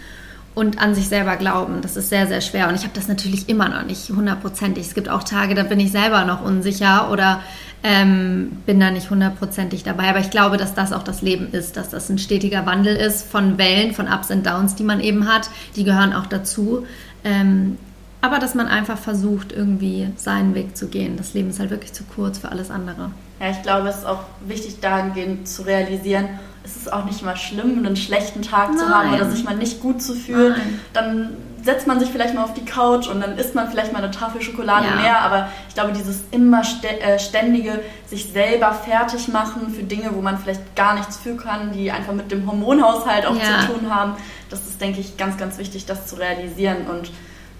[0.54, 1.80] und an sich selber glauben.
[1.80, 2.68] Das ist sehr, sehr schwer.
[2.68, 4.86] Und ich habe das natürlich immer noch nicht hundertprozentig.
[4.86, 7.40] Es gibt auch Tage, da bin ich selber noch unsicher oder
[7.82, 10.08] ähm, bin da nicht hundertprozentig dabei.
[10.08, 13.28] Aber ich glaube, dass das auch das Leben ist, dass das ein stetiger Wandel ist
[13.28, 15.50] von Wellen, von Ups und Downs, die man eben hat.
[15.76, 16.86] Die gehören auch dazu.
[17.24, 17.78] Ähm,
[18.20, 21.16] aber dass man einfach versucht, irgendwie seinen Weg zu gehen.
[21.16, 23.10] Das Leben ist halt wirklich zu kurz für alles andere.
[23.40, 26.28] Ja, ich glaube, es ist auch wichtig, dahingehend zu realisieren,
[26.64, 28.78] es ist auch nicht mal schlimm, einen schlechten Tag Nein.
[28.78, 30.52] zu haben oder sich mal nicht gut zu fühlen.
[30.52, 30.80] Nein.
[30.92, 31.30] Dann
[31.62, 34.10] setzt man sich vielleicht mal auf die Couch und dann isst man vielleicht mal eine
[34.10, 34.96] Tafel Schokolade ja.
[34.96, 35.20] mehr.
[35.20, 40.38] Aber ich glaube, dieses immer äh, ständige sich selber fertig machen für Dinge, wo man
[40.38, 43.60] vielleicht gar nichts für kann, die einfach mit dem Hormonhaushalt auch ja.
[43.60, 44.14] zu tun haben,
[44.50, 46.86] das ist, denke ich, ganz, ganz wichtig, das zu realisieren.
[46.88, 47.12] Und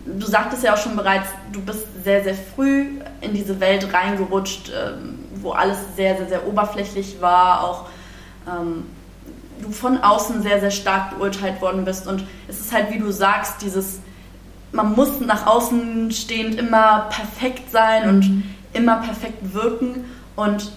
[0.05, 4.71] du sagtest ja auch schon bereits, du bist sehr, sehr früh in diese Welt reingerutscht,
[4.71, 7.87] ähm, wo alles sehr, sehr, sehr oberflächlich war, auch
[8.49, 8.85] ähm,
[9.63, 12.07] du von außen sehr, sehr stark beurteilt worden bist.
[12.07, 14.01] Und es ist halt, wie du sagst, dieses,
[14.73, 18.43] man muss nach außen stehend immer perfekt sein und mhm.
[18.73, 20.05] immer perfekt wirken.
[20.37, 20.73] Und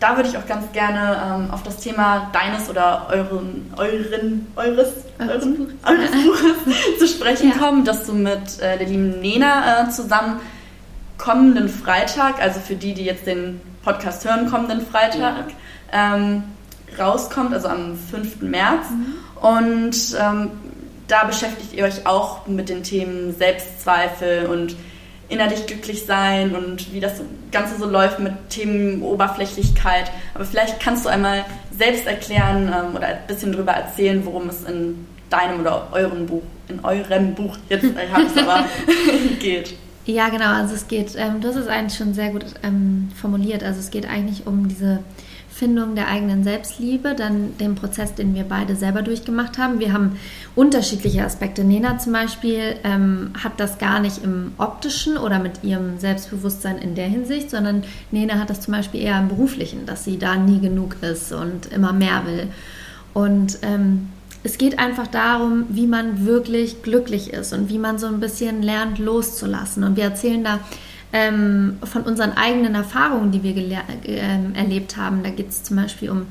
[0.00, 4.92] da würde ich auch ganz gerne ähm, auf das Thema deines oder euren, euren, eures,
[5.18, 7.58] euren, eures Buches zu sprechen ja.
[7.58, 10.40] kommen, dass du mit äh, der lieben Nena äh, zusammen
[11.16, 15.46] kommenden Freitag, also für die, die jetzt den Podcast hören, kommenden Freitag,
[15.92, 16.14] ja.
[16.14, 16.44] ähm,
[16.98, 18.42] rauskommt, also am 5.
[18.42, 18.86] März.
[18.90, 19.46] Mhm.
[19.46, 20.50] Und ähm,
[21.06, 24.76] da beschäftigt ihr euch auch mit den Themen Selbstzweifel und
[25.28, 27.20] innerlich glücklich sein und wie das
[27.52, 30.10] Ganze so läuft mit Themen Oberflächlichkeit.
[30.34, 31.44] Aber vielleicht kannst du einmal
[31.76, 36.42] selbst erklären ähm, oder ein bisschen darüber erzählen, worum es in deinem oder eurem Buch,
[36.68, 38.64] in eurem Buch, jetzt äh, ich es aber,
[39.40, 39.74] geht.
[40.06, 43.62] Ja, genau, also es geht, ähm, das ist eigentlich schon sehr gut ähm, formuliert.
[43.62, 45.00] Also es geht eigentlich um diese
[45.58, 49.80] Findung der eigenen Selbstliebe, dann den Prozess, den wir beide selber durchgemacht haben.
[49.80, 50.16] Wir haben
[50.54, 51.64] unterschiedliche Aspekte.
[51.64, 56.94] Nena zum Beispiel ähm, hat das gar nicht im optischen oder mit ihrem Selbstbewusstsein in
[56.94, 60.60] der Hinsicht, sondern Nena hat das zum Beispiel eher im beruflichen, dass sie da nie
[60.60, 62.46] genug ist und immer mehr will.
[63.12, 64.10] Und ähm,
[64.44, 68.62] es geht einfach darum, wie man wirklich glücklich ist und wie man so ein bisschen
[68.62, 69.82] lernt loszulassen.
[69.82, 70.60] Und wir erzählen da
[71.12, 75.22] ähm, von unseren eigenen Erfahrungen, die wir äh, erlebt haben.
[75.22, 76.26] Da geht es zum Beispiel um,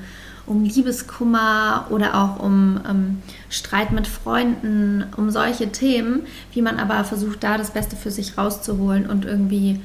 [0.46, 6.22] um Liebeskummer oder auch um ähm, Streit mit Freunden, um solche Themen,
[6.54, 9.80] wie man aber versucht, da das Beste für sich rauszuholen und irgendwie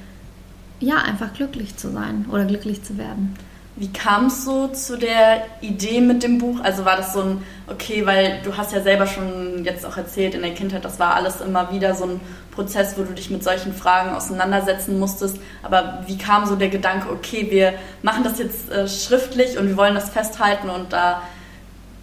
[0.80, 3.36] ja einfach glücklich zu sein oder glücklich zu werden.
[3.76, 6.60] Wie kam es so zu der Idee mit dem Buch?
[6.62, 10.34] Also war das so ein, okay, weil du hast ja selber schon jetzt auch erzählt
[10.34, 13.42] in der Kindheit, das war alles immer wieder so ein Prozess, wo du dich mit
[13.42, 15.38] solchen Fragen auseinandersetzen musstest.
[15.62, 19.76] Aber wie kam so der Gedanke, okay, wir machen das jetzt äh, schriftlich und wir
[19.78, 21.22] wollen das festhalten und da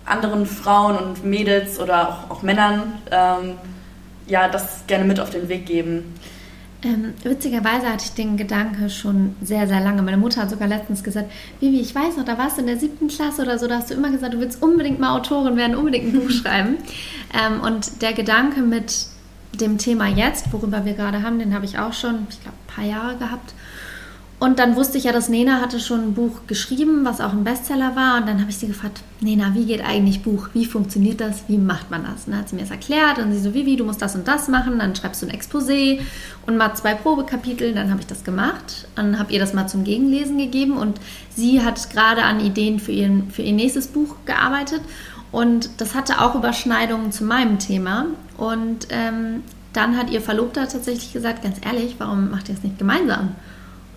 [0.06, 3.58] anderen Frauen und Mädels oder auch, auch Männern ähm,
[4.26, 6.16] ja das gerne mit auf den Weg geben?
[6.82, 10.02] Ähm, witzigerweise hatte ich den Gedanke schon sehr, sehr lange.
[10.02, 12.78] Meine Mutter hat sogar letztens gesagt, Vivi, ich weiß noch, da warst du in der
[12.78, 15.76] siebten Klasse oder so, da hast du immer gesagt, du willst unbedingt mal Autorin werden,
[15.76, 16.78] unbedingt ein Buch schreiben.
[17.34, 19.08] Ähm, und der Gedanke mit
[19.60, 22.76] dem Thema jetzt, worüber wir gerade haben, den habe ich auch schon, ich glaube, ein
[22.76, 23.54] paar Jahre gehabt.
[24.40, 27.44] Und dann wusste ich ja, dass Nena hatte schon ein Buch geschrieben, was auch ein
[27.44, 28.22] Bestseller war.
[28.22, 30.48] Und dann habe ich sie gefragt, Nena, wie geht eigentlich Buch?
[30.54, 31.44] Wie funktioniert das?
[31.50, 32.26] Wie macht man das?
[32.26, 33.20] Und dann hat sie mir das erklärt.
[33.20, 34.80] Und sie so, Vivi, du musst das und das machen.
[34.80, 36.00] Dann schreibst du ein Exposé
[36.48, 37.74] und mal zwei Probekapitel.
[37.74, 38.88] Dann habe ich das gemacht.
[38.96, 40.78] Dann habe ihr das mal zum Gegenlesen gegeben.
[40.78, 41.02] Und
[41.36, 44.82] sie hat gerade an Ideen für, ihren, für ihr nächstes Buch gearbeitet.
[45.34, 48.06] Und das hatte auch Überschneidungen zu meinem Thema.
[48.38, 52.80] Und ähm, dann hat ihr Verlobter tatsächlich gesagt, ganz ehrlich, warum macht ihr es nicht
[52.80, 53.36] gemeinsam?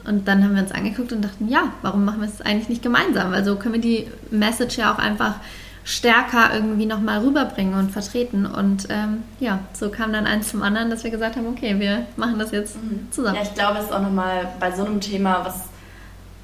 [0.04, 2.82] Und dann haben wir uns angeguckt und dachten, ja, warum machen wir es eigentlich nicht
[2.82, 3.32] gemeinsam?
[3.32, 5.36] Weil so können wir die Message ja auch einfach
[5.84, 8.46] stärker irgendwie nochmal rüberbringen und vertreten.
[8.46, 12.06] Und ähm, ja, so kam dann eins zum anderen, dass wir gesagt haben, okay, wir
[12.16, 13.08] machen das jetzt mhm.
[13.10, 13.36] zusammen.
[13.36, 15.60] Ja, ich glaube, es ist auch nochmal bei so einem Thema was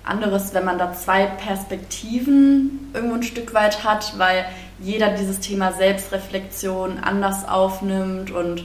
[0.05, 4.47] anderes, wenn man da zwei Perspektiven irgendwo ein Stück weit hat, weil
[4.81, 8.65] jeder dieses Thema Selbstreflexion anders aufnimmt und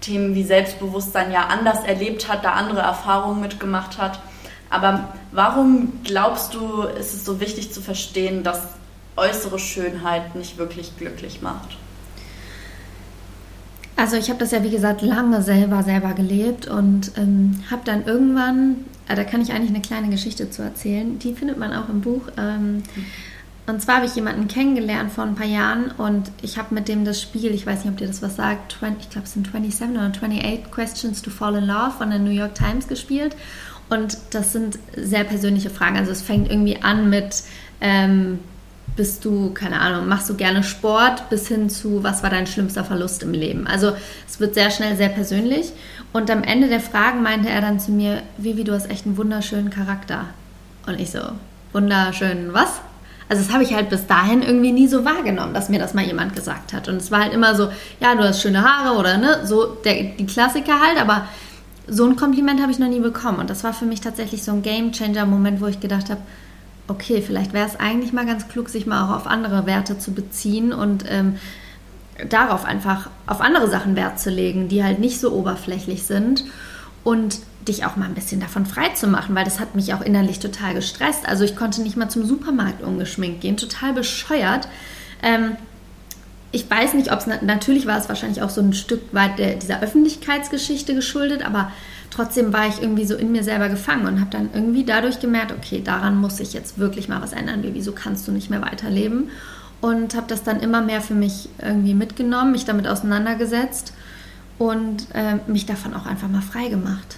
[0.00, 4.20] Themen wie Selbstbewusstsein ja anders erlebt hat, da andere Erfahrungen mitgemacht hat.
[4.74, 8.60] Aber warum glaubst du, ist es so wichtig zu verstehen, dass
[9.14, 11.76] äußere Schönheit nicht wirklich glücklich macht?
[13.94, 18.04] Also ich habe das ja wie gesagt lange selber selber gelebt und ähm, habe dann
[18.04, 21.88] irgendwann, äh, da kann ich eigentlich eine kleine Geschichte zu erzählen, die findet man auch
[21.88, 22.22] im Buch.
[22.36, 22.82] Ähm,
[23.68, 27.04] und zwar habe ich jemanden kennengelernt vor ein paar Jahren und ich habe mit dem
[27.04, 29.46] das Spiel, ich weiß nicht, ob dir das was sagt, 20, ich glaube es sind
[29.46, 33.36] 27 oder 28 Questions to Fall in Love von der New York Times gespielt.
[33.88, 35.96] Und das sind sehr persönliche Fragen.
[35.96, 37.42] Also es fängt irgendwie an mit,
[37.80, 38.38] ähm,
[38.96, 42.84] bist du, keine Ahnung, machst du gerne Sport, bis hin zu, was war dein schlimmster
[42.84, 43.66] Verlust im Leben?
[43.66, 43.92] Also
[44.26, 45.72] es wird sehr schnell sehr persönlich.
[46.12, 49.16] Und am Ende der Fragen meinte er dann zu mir, Vivi, du hast echt einen
[49.16, 50.26] wunderschönen Charakter.
[50.86, 51.20] Und ich so,
[51.72, 52.80] wunderschön, was?
[53.28, 56.04] Also das habe ich halt bis dahin irgendwie nie so wahrgenommen, dass mir das mal
[56.04, 56.88] jemand gesagt hat.
[56.88, 59.94] Und es war halt immer so, ja, du hast schöne Haare oder ne, so der,
[59.94, 61.26] die Klassiker halt, aber
[61.86, 63.38] so ein Kompliment habe ich noch nie bekommen.
[63.38, 66.20] Und das war für mich tatsächlich so ein Game Changer-Moment, wo ich gedacht habe,
[66.88, 70.12] okay, vielleicht wäre es eigentlich mal ganz klug, sich mal auch auf andere Werte zu
[70.12, 71.36] beziehen und ähm,
[72.28, 76.44] darauf einfach auf andere Sachen Wert zu legen, die halt nicht so oberflächlich sind
[77.02, 80.02] und dich auch mal ein bisschen davon frei zu machen, weil das hat mich auch
[80.02, 81.26] innerlich total gestresst.
[81.26, 84.68] Also ich konnte nicht mal zum Supermarkt ungeschminkt gehen, total bescheuert.
[85.22, 85.56] Ähm,
[86.54, 89.56] ich weiß nicht, ob es natürlich war es wahrscheinlich auch so ein Stück weit der,
[89.56, 91.72] dieser Öffentlichkeitsgeschichte geschuldet, aber
[92.10, 95.50] trotzdem war ich irgendwie so in mir selber gefangen und habe dann irgendwie dadurch gemerkt,
[95.50, 99.30] okay, daran muss ich jetzt wirklich mal was ändern, wieso kannst du nicht mehr weiterleben?
[99.80, 103.92] Und habe das dann immer mehr für mich irgendwie mitgenommen, mich damit auseinandergesetzt
[104.56, 107.16] und äh, mich davon auch einfach mal frei gemacht.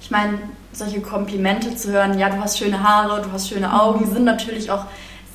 [0.00, 0.38] Ich meine,
[0.72, 4.70] solche Komplimente zu hören, ja, du hast schöne Haare, du hast schöne Augen, sind natürlich
[4.70, 4.86] auch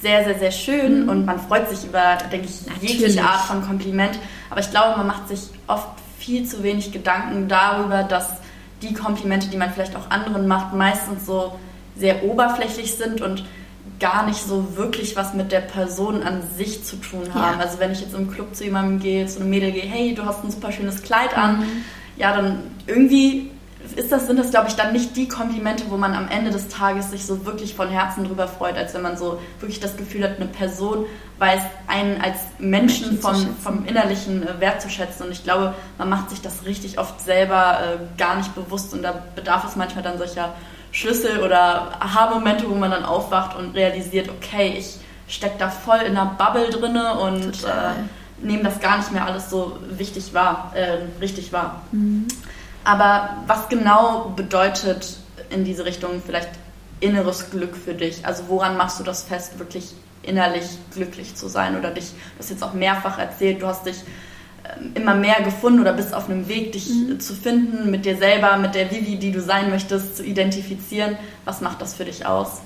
[0.05, 1.09] sehr, sehr, sehr schön mhm.
[1.09, 2.91] und man freut sich über, denke ich, Natürlich.
[2.91, 4.19] jegliche Art von Kompliment.
[4.51, 5.87] Aber ich glaube, man macht sich oft
[6.19, 8.29] viel zu wenig Gedanken darüber, dass
[8.83, 11.55] die Komplimente, die man vielleicht auch anderen macht, meistens so
[11.97, 13.45] sehr oberflächlich sind und
[13.99, 17.57] gar nicht so wirklich was mit der Person an sich zu tun haben.
[17.57, 17.65] Ja.
[17.65, 20.23] Also wenn ich jetzt im Club zu jemandem gehe, zu einem Mädel gehe, hey, du
[20.23, 21.85] hast ein super schönes Kleid an, mhm.
[22.17, 23.49] ja, dann irgendwie
[23.95, 26.67] ist das, sind das, glaube ich, dann nicht die Komplimente, wo man am Ende des
[26.67, 30.23] Tages sich so wirklich von Herzen drüber freut, als wenn man so wirklich das Gefühl
[30.23, 31.05] hat, eine Person
[31.39, 35.23] weiß einen als Menschen vom, vom innerlichen äh, Wert zu schätzen.
[35.23, 39.01] Und ich glaube, man macht sich das richtig oft selber äh, gar nicht bewusst und
[39.01, 40.53] da bedarf es manchmal dann solcher
[40.91, 46.17] Schlüssel oder Aha-Momente, wo man dann aufwacht und realisiert, okay, ich stecke da voll in
[46.17, 50.97] einer Bubble drinne und äh, nehme das gar nicht mehr alles so wichtig wahr, äh,
[51.21, 51.81] richtig wahr.
[51.91, 52.27] Mhm.
[52.85, 55.17] Aber was genau bedeutet
[55.49, 56.49] in diese Richtung vielleicht
[56.99, 58.25] inneres Glück für dich?
[58.25, 62.49] Also woran machst du das fest, wirklich innerlich glücklich zu sein oder dich, du hast
[62.49, 63.97] jetzt auch mehrfach erzählt, du hast dich
[64.79, 67.19] ähm, immer mehr gefunden oder bist auf einem Weg, dich mhm.
[67.19, 71.17] zu finden, mit dir selber, mit der Vivi, die du sein möchtest, zu identifizieren.
[71.43, 72.61] Was macht das für dich aus?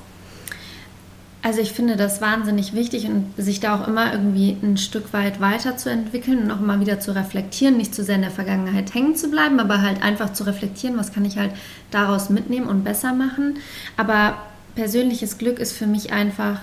[1.42, 5.40] Also ich finde das wahnsinnig wichtig und sich da auch immer irgendwie ein Stück weit
[5.40, 9.30] weiterzuentwickeln und auch immer wieder zu reflektieren, nicht zu sehr in der Vergangenheit hängen zu
[9.30, 11.52] bleiben, aber halt einfach zu reflektieren, was kann ich halt
[11.92, 13.58] daraus mitnehmen und besser machen.
[13.96, 14.38] Aber
[14.76, 16.60] persönliches Glück ist für mich einfach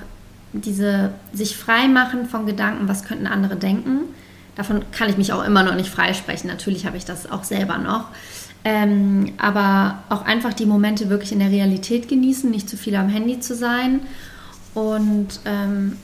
[0.52, 4.00] diese sich frei machen von Gedanken, was könnten andere denken.
[4.56, 6.50] Davon kann ich mich auch immer noch nicht freisprechen.
[6.50, 8.08] Natürlich habe ich das auch selber noch.
[8.62, 13.08] Ähm, aber auch einfach die Momente wirklich in der Realität genießen, nicht zu viel am
[13.08, 14.00] Handy zu sein
[14.76, 15.96] und ähm,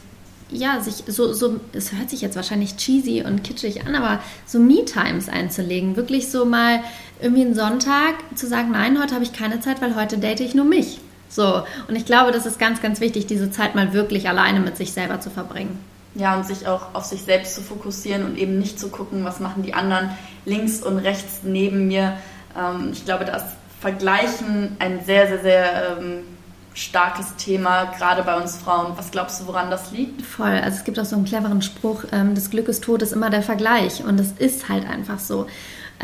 [0.51, 4.59] ja, sich so, so, es hört sich jetzt wahrscheinlich cheesy und kitschig an, aber so
[4.59, 5.95] Me-Times einzulegen.
[5.95, 6.81] Wirklich so mal
[7.21, 10.55] irgendwie einen Sonntag zu sagen, nein, heute habe ich keine Zeit, weil heute date ich
[10.55, 11.01] nur mich.
[11.29, 14.79] So, und ich glaube, das ist ganz, ganz wichtig, diese Zeit mal wirklich alleine mit
[14.79, 15.79] sich selber zu verbringen.
[16.15, 19.39] Ja, und sich auch auf sich selbst zu fokussieren und eben nicht zu gucken, was
[19.39, 20.11] machen die anderen
[20.47, 22.17] links und rechts neben mir.
[22.59, 23.45] Ähm, ich glaube, das
[23.81, 26.23] Vergleichen ein sehr, sehr, sehr ähm,
[26.75, 28.93] starkes Thema, gerade bei uns Frauen.
[28.97, 30.23] Was glaubst du, woran das liegt?
[30.23, 30.47] Voll.
[30.47, 33.31] Also es gibt auch so einen cleveren Spruch, ähm, das Glück ist tot ist immer
[33.31, 34.05] der Vergleich.
[34.05, 35.47] Und es ist halt einfach so.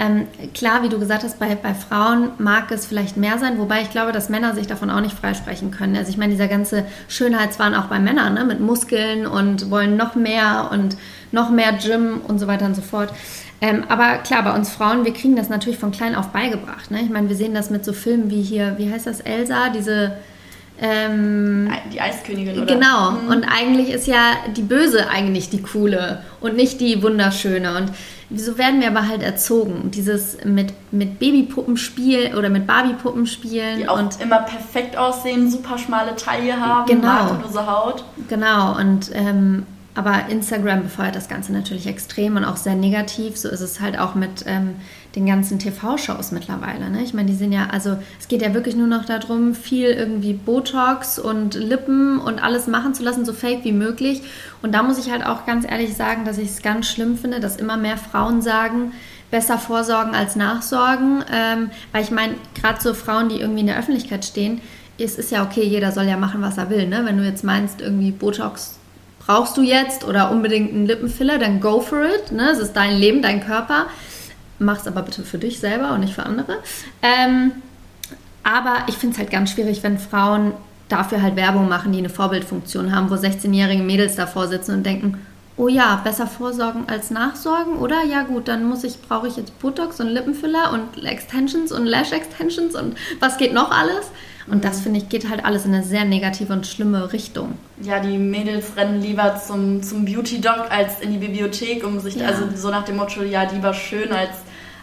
[0.01, 3.83] Ähm, klar, wie du gesagt hast, bei, bei Frauen mag es vielleicht mehr sein, wobei
[3.83, 5.97] ich glaube, dass Männer sich davon auch nicht freisprechen können.
[5.97, 8.45] Also ich meine, dieser ganze Schönheitswahn auch bei Männern, ne?
[8.45, 10.97] mit Muskeln und wollen noch mehr und
[11.33, 13.13] noch mehr Gym und so weiter und so fort.
[13.61, 16.93] Ähm, aber klar, bei uns Frauen, wir kriegen das natürlich von klein auf beigebracht.
[16.93, 17.01] Ne?
[17.03, 20.13] Ich meine, wir sehen das mit so Filmen wie hier, wie heißt das, Elsa, diese
[20.81, 22.75] ähm, die Eiskönigin, oder?
[22.75, 23.13] Genau.
[23.13, 23.29] Mhm.
[23.29, 27.77] Und eigentlich ist ja die Böse eigentlich die coole und nicht die wunderschöne.
[27.77, 27.93] Und
[28.39, 29.91] so werden wir aber halt erzogen.
[29.91, 33.79] Dieses mit, mit Babypuppenspiel oder mit Barbiepuppen spielen.
[33.79, 37.09] Die auch und immer perfekt aussehen, super schmale Taille haben, genau.
[37.09, 38.05] bartlose Haut.
[38.29, 38.77] Genau.
[38.77, 43.37] Und ähm, aber Instagram befeuert das Ganze natürlich extrem und auch sehr negativ.
[43.37, 44.77] So ist es halt auch mit ähm,
[45.19, 46.91] den ganzen TV-Shows mittlerweile.
[46.91, 47.03] Ne?
[47.03, 50.33] Ich meine, die sind ja, also es geht ja wirklich nur noch darum, viel irgendwie
[50.33, 54.23] Botox und Lippen und alles machen zu lassen, so fake wie möglich.
[54.63, 57.41] Und da muss ich halt auch ganz ehrlich sagen, dass ich es ganz schlimm finde,
[57.41, 58.93] dass immer mehr Frauen sagen,
[59.33, 61.25] besser vorsorgen als nachsorgen.
[61.33, 64.61] Ähm, weil ich meine, gerade so Frauen, die irgendwie in der Öffentlichkeit stehen,
[65.01, 66.87] es ist ja okay, jeder soll ja machen, was er will.
[66.87, 67.03] Ne?
[67.05, 68.79] Wenn du jetzt meinst, irgendwie Botox
[69.19, 72.31] brauchst du jetzt oder unbedingt einen Lippenfiller, dann go for it.
[72.31, 72.51] Ne?
[72.51, 73.87] Es ist dein Leben, dein Körper.
[74.59, 76.59] Mach es aber bitte für dich selber und nicht für andere.
[77.03, 77.53] Ähm,
[78.43, 80.53] aber ich finde es halt ganz schwierig, wenn Frauen
[80.89, 85.19] dafür halt Werbung machen, die eine Vorbildfunktion haben, wo 16-jährige Mädels davor sitzen und denken,
[85.59, 88.05] oh ja, besser vorsorgen als nachsorgen, oder?
[88.05, 92.13] Ja gut, dann muss ich, brauche ich jetzt Botox und Lippenfiller und Extensions und Lash
[92.13, 94.11] Extensions und was geht noch alles?
[94.51, 97.59] Und das, finde ich, geht halt alles in eine sehr negative und schlimme Richtung.
[97.83, 102.29] Ja, die Mädels rennen lieber zum, zum Beauty-Doc als in die Bibliothek, um sich, ja.
[102.29, 104.31] also so nach dem Motto, ja, lieber schön als,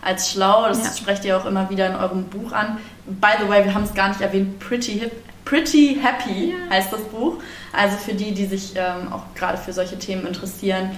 [0.06, 0.68] als schlau.
[0.68, 0.94] Das ja.
[0.96, 2.78] sprecht ihr auch immer wieder in eurem Buch an.
[3.06, 5.12] By the way, wir haben es gar nicht erwähnt, Pretty, Hip,
[5.44, 6.76] Pretty Happy ja.
[6.76, 7.36] heißt das Buch.
[7.74, 10.92] Also für die, die sich ähm, auch gerade für solche Themen interessieren,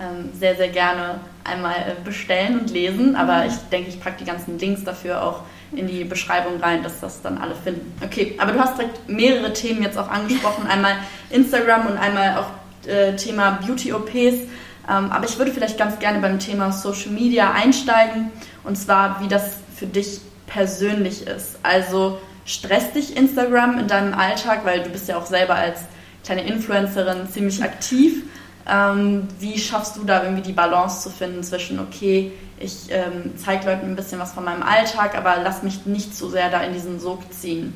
[0.00, 3.16] ähm, sehr, sehr gerne einmal äh, bestellen und lesen.
[3.16, 3.48] Aber mhm.
[3.48, 5.42] ich denke, ich packe die ganzen Links dafür auch
[5.74, 7.92] in die Beschreibung rein, dass das dann alle finden.
[8.02, 10.66] Okay, aber du hast direkt mehrere Themen jetzt auch angesprochen.
[10.68, 10.96] Einmal
[11.30, 14.48] Instagram und einmal auch äh, Thema Beauty-OPs.
[14.88, 18.30] Ähm, aber ich würde vielleicht ganz gerne beim Thema Social Media einsteigen.
[18.64, 21.58] Und zwar, wie das für dich persönlich ist.
[21.62, 25.80] Also stresst dich Instagram in deinem Alltag, weil du bist ja auch selber als
[26.24, 28.24] kleine Influencerin ziemlich aktiv.
[28.68, 33.66] Ähm, wie schaffst du da irgendwie die Balance zu finden zwischen, okay, ich ähm, zeige
[33.66, 36.72] Leuten ein bisschen was von meinem Alltag, aber lass mich nicht zu sehr da in
[36.72, 37.74] diesen Sog ziehen?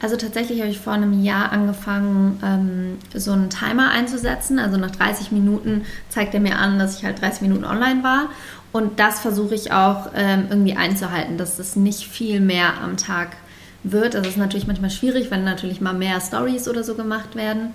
[0.00, 4.58] Also tatsächlich habe ich vor einem Jahr angefangen, ähm, so einen Timer einzusetzen.
[4.58, 8.28] Also nach 30 Minuten zeigt er mir an, dass ich halt 30 Minuten online war.
[8.72, 13.36] Und das versuche ich auch ähm, irgendwie einzuhalten, dass es nicht viel mehr am Tag
[13.84, 14.14] wird.
[14.14, 17.70] Das ist natürlich manchmal schwierig, wenn natürlich mal mehr Stories oder so gemacht werden.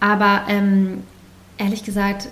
[0.00, 1.04] Aber ähm,
[1.58, 2.28] ehrlich gesagt,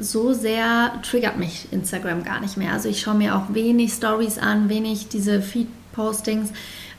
[0.00, 2.72] so sehr triggert mich Instagram gar nicht mehr.
[2.72, 6.50] Also ich schaue mir auch wenig Stories an, wenig diese Feed-Postings,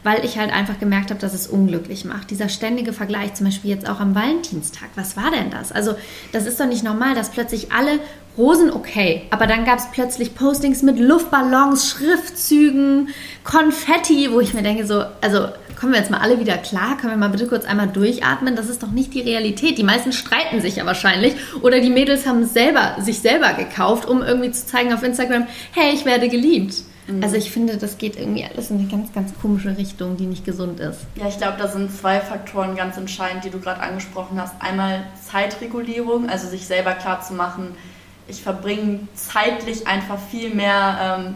[0.04, 2.32] weil ich halt einfach gemerkt habe, dass es unglücklich macht.
[2.32, 4.90] Dieser ständige Vergleich, zum Beispiel jetzt auch am Valentinstag.
[4.96, 5.72] Was war denn das?
[5.72, 5.96] Also
[6.32, 8.00] das ist doch nicht normal, dass plötzlich alle
[8.38, 13.10] Rosen okay, aber dann gab es plötzlich Postings mit Luftballons, Schriftzügen,
[13.44, 16.98] Konfetti, wo ich mir denke so, also kommen wir jetzt mal alle wieder klar?
[16.98, 18.56] Können wir mal bitte kurz einmal durchatmen?
[18.56, 19.78] Das ist doch nicht die Realität.
[19.78, 21.36] Die meisten streiten sich ja wahrscheinlich.
[21.62, 25.94] Oder die Mädels haben selber, sich selber gekauft, um irgendwie zu zeigen auf Instagram, hey,
[25.94, 26.76] ich werde geliebt.
[27.08, 27.24] Mhm.
[27.24, 30.46] Also ich finde, das geht irgendwie alles in eine ganz, ganz komische Richtung, die nicht
[30.46, 31.02] gesund ist.
[31.16, 34.54] Ja, ich glaube, da sind zwei Faktoren ganz entscheidend, die du gerade angesprochen hast.
[34.60, 37.76] Einmal Zeitregulierung, also sich selber klar zu machen,
[38.28, 41.36] ich verbringe zeitlich einfach viel mehr ähm,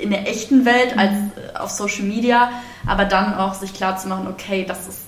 [0.00, 1.32] in der echten Welt als mhm.
[1.58, 2.50] auf Social Media,
[2.86, 5.00] aber dann auch sich klar zu machen, okay, das ist,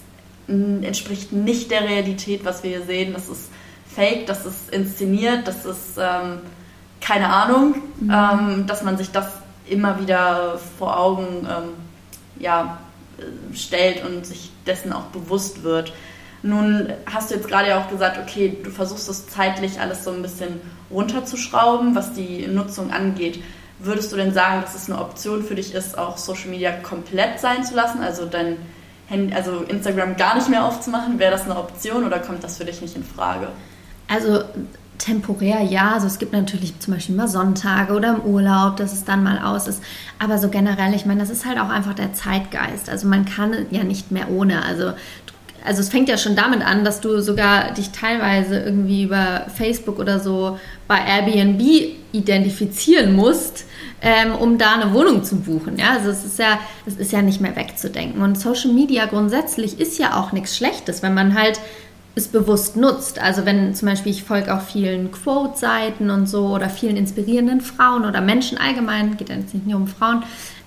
[0.49, 3.49] entspricht nicht der Realität, was wir hier sehen, das ist
[3.95, 6.41] fake, das ist inszeniert, das ist ähm,
[7.01, 8.11] keine Ahnung, mhm.
[8.11, 9.27] ähm, dass man sich das
[9.69, 11.71] immer wieder vor Augen ähm,
[12.39, 12.79] ja,
[13.19, 15.93] äh, stellt und sich dessen auch bewusst wird.
[16.43, 20.11] Nun hast du jetzt gerade ja auch gesagt, okay, du versuchst es zeitlich alles so
[20.11, 23.43] ein bisschen runterzuschrauben, was die Nutzung angeht.
[23.78, 27.40] Würdest du denn sagen, dass es eine Option für dich ist, auch Social Media komplett
[27.40, 28.57] sein zu lassen, also dein
[29.07, 31.18] Handy, also Instagram gar nicht mehr aufzumachen?
[31.18, 33.49] Wäre das eine Option oder kommt das für dich nicht in Frage?
[34.09, 34.43] Also
[34.99, 39.05] temporär ja, also es gibt natürlich zum Beispiel mal Sonntage oder im Urlaub, dass es
[39.05, 39.82] dann mal aus ist.
[40.20, 42.88] Aber so generell, ich meine, das ist halt auch einfach der Zeitgeist.
[42.88, 44.64] Also man kann ja nicht mehr ohne.
[44.64, 44.93] Also
[45.65, 49.99] also es fängt ja schon damit an, dass du sogar dich teilweise irgendwie über Facebook
[49.99, 50.59] oder so
[50.89, 51.61] bei Airbnb
[52.13, 53.65] identifizieren musst,
[54.01, 55.79] ähm, um da eine Wohnung zu buchen.
[55.79, 58.23] Ja, also es ist ja, es ist ja nicht mehr wegzudenken.
[58.23, 61.61] Und Social Media grundsätzlich ist ja auch nichts Schlechtes, wenn man halt
[62.15, 63.21] es bewusst nutzt.
[63.21, 68.05] Also wenn zum Beispiel ich folge auch vielen Quote-Seiten und so oder vielen inspirierenden Frauen
[68.05, 70.23] oder Menschen allgemein, geht ja jetzt nicht nur um Frauen,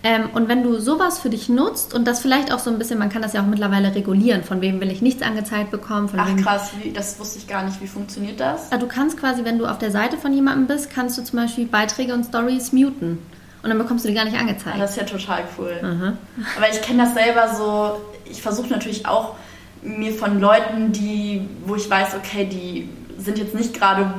[0.05, 2.99] ähm, und wenn du sowas für dich nutzt und das vielleicht auch so ein bisschen,
[2.99, 6.07] man kann das ja auch mittlerweile regulieren, von wem will ich nichts angezeigt bekommen.
[6.15, 7.81] Ach wem, krass, wie, das wusste ich gar nicht.
[7.81, 8.71] Wie funktioniert das?
[8.71, 11.39] Also du kannst quasi, wenn du auf der Seite von jemandem bist, kannst du zum
[11.39, 13.17] Beispiel Beiträge und Stories muten.
[13.63, 14.75] Und dann bekommst du die gar nicht angezeigt.
[14.75, 15.73] Ah, das ist ja total cool.
[15.81, 16.17] Mhm.
[16.55, 17.99] Aber ich kenne das selber so,
[18.29, 19.33] ich versuche natürlich auch
[19.81, 24.13] mir von Leuten, die, wo ich weiß, okay, die sind jetzt nicht gerade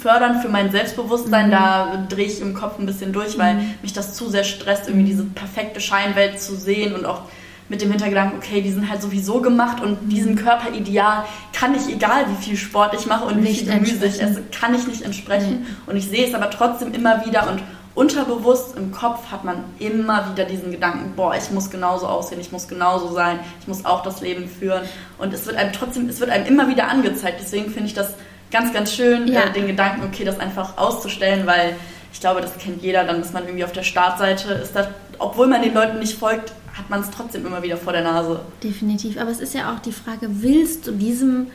[0.00, 1.48] fördernd für mein Selbstbewusstsein.
[1.48, 1.50] Mhm.
[1.50, 3.74] Da drehe ich im Kopf ein bisschen durch, weil mhm.
[3.82, 7.22] mich das zu sehr stresst, irgendwie diese perfekte Scheinwelt zu sehen und auch
[7.68, 10.08] mit dem Hintergedanken, okay, die sind halt sowieso gemacht und mhm.
[10.08, 14.06] diesem Körperideal kann ich, egal wie viel Sport ich mache und nicht wie viel Gemüse
[14.06, 15.60] ich esse, kann ich nicht entsprechen.
[15.60, 15.66] Mhm.
[15.86, 17.60] Und ich sehe es aber trotzdem immer wieder und
[17.96, 22.52] unterbewusst im Kopf hat man immer wieder diesen Gedanken, boah, ich muss genauso aussehen, ich
[22.52, 24.82] muss genauso sein, ich muss auch das Leben führen.
[25.18, 27.38] Und es wird einem trotzdem, es wird einem immer wieder angezeigt.
[27.40, 28.14] Deswegen finde ich das
[28.58, 29.44] ganz, ganz schön, ja.
[29.44, 31.76] äh, den Gedanken, okay, das einfach auszustellen, weil
[32.12, 34.88] ich glaube, das kennt jeder, dann ist man irgendwie auf der Startseite, ist das,
[35.18, 38.40] obwohl man den Leuten nicht folgt, hat man es trotzdem immer wieder vor der Nase.
[38.62, 41.48] Definitiv, aber es ist ja auch die Frage, willst du diesem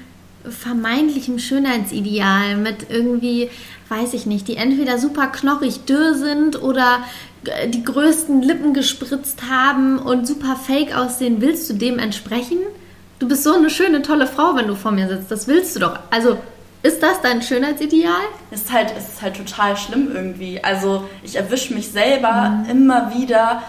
[0.47, 3.49] vermeintlichen Schönheitsideal mit irgendwie,
[3.89, 6.99] weiß ich nicht, die entweder super knochig dürr sind oder
[7.45, 12.57] äh, die größten Lippen gespritzt haben und super fake aussehen, willst du dem entsprechen?
[13.19, 15.29] Du bist so eine schöne, tolle Frau, wenn du vor mir sitzt.
[15.29, 15.99] Das willst du doch.
[16.09, 16.37] Also
[16.83, 18.21] ist das dein Schönheitsideal?
[18.49, 20.63] Es ist halt, ist halt total schlimm irgendwie.
[20.63, 22.69] Also ich erwische mich selber mhm.
[22.69, 23.63] immer wieder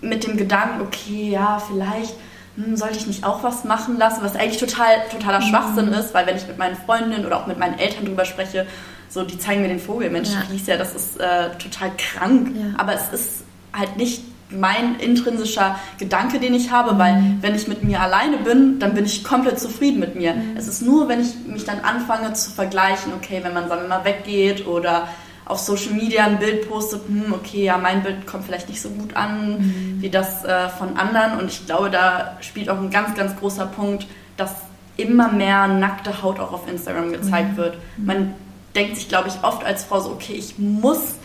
[0.00, 2.14] mit dem Gedanken, okay, ja, vielleicht
[2.56, 5.48] hm, sollte ich nicht auch was machen lassen, was eigentlich total, totaler mhm.
[5.48, 8.66] Schwachsinn ist, weil wenn ich mit meinen Freundinnen oder auch mit meinen Eltern drüber spreche,
[9.08, 10.40] so, die zeigen mir den Vogel, Mensch, ja.
[10.40, 12.52] Felicia, das ist äh, total krank.
[12.54, 12.78] Ja.
[12.78, 14.22] Aber es ist halt nicht
[14.54, 17.38] mein intrinsischer Gedanke, den ich habe, weil mhm.
[17.40, 20.34] wenn ich mit mir alleine bin, dann bin ich komplett zufrieden mit mir.
[20.34, 20.56] Mhm.
[20.56, 23.88] Es ist nur, wenn ich mich dann anfange zu vergleichen, okay, wenn man sagen wir
[23.88, 25.08] mal weggeht oder
[25.46, 28.88] auf Social Media ein Bild postet, hm, okay, ja, mein Bild kommt vielleicht nicht so
[28.90, 29.96] gut an mhm.
[30.00, 33.66] wie das äh, von anderen und ich glaube, da spielt auch ein ganz, ganz großer
[33.66, 34.52] Punkt, dass
[34.96, 37.56] immer mehr nackte Haut auch auf Instagram gezeigt mhm.
[37.56, 37.78] wird.
[37.96, 38.34] Man
[38.74, 41.16] denkt sich, glaube ich, oft als Frau so, okay, ich muss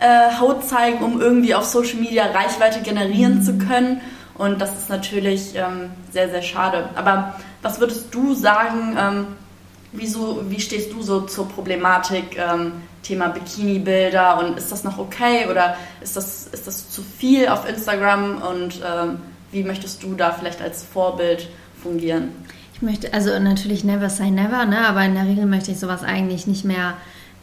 [0.00, 3.42] äh, Haut zeigen, um irgendwie auf Social Media Reichweite generieren mhm.
[3.42, 4.00] zu können.
[4.34, 6.88] Und das ist natürlich ähm, sehr, sehr schade.
[6.94, 9.26] Aber was würdest du sagen, ähm,
[9.92, 12.72] wieso, wie stehst du so zur Problematik ähm,
[13.02, 17.68] Thema Bikini-Bilder und ist das noch okay oder ist das, ist das zu viel auf
[17.68, 19.18] Instagram und ähm,
[19.50, 21.48] wie möchtest du da vielleicht als Vorbild
[21.82, 22.30] fungieren?
[22.74, 24.86] Ich möchte, also natürlich never say never, ne?
[24.86, 26.94] aber in der Regel möchte ich sowas eigentlich nicht mehr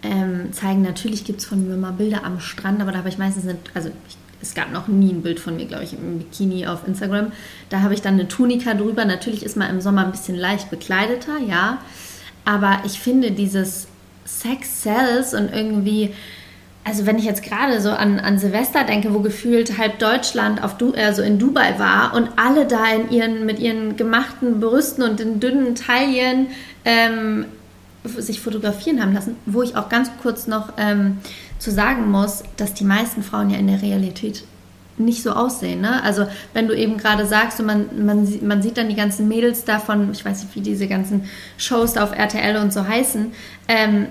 [0.06, 0.82] ähm, zeigen.
[0.82, 3.58] Natürlich gibt es von mir mal Bilder am Strand, aber da habe ich meistens nicht,
[3.74, 6.88] also ich, es gab noch nie ein Bild von mir, glaube ich, im Bikini auf
[6.88, 7.32] Instagram.
[7.70, 9.06] Da habe ich dann eine Tunika drüber.
[9.06, 11.80] Natürlich ist man im Sommer ein bisschen leicht bekleideter, ja.
[12.43, 13.88] Aber ich finde dieses
[14.24, 16.14] Sex Cells und irgendwie,
[16.84, 20.78] also wenn ich jetzt gerade so an, an Silvester denke, wo gefühlt halb Deutschland auf
[20.78, 25.20] du, also in Dubai war und alle da in ihren, mit ihren gemachten Brüsten und
[25.20, 26.47] den dünnen Taillen
[26.84, 27.45] ähm,
[28.08, 31.18] sich fotografieren haben lassen, wo ich auch ganz kurz noch ähm,
[31.60, 34.43] zu sagen muss, dass die meisten Frauen ja in der Realität
[34.97, 35.82] nicht so aussehen.
[35.82, 36.01] Ne?
[36.03, 40.12] Also wenn du eben gerade sagst, man, man, man sieht dann die ganzen Mädels davon,
[40.12, 41.26] ich weiß nicht, wie diese ganzen
[41.58, 43.32] Shows da auf RTL und so heißen,
[43.68, 44.08] ähm,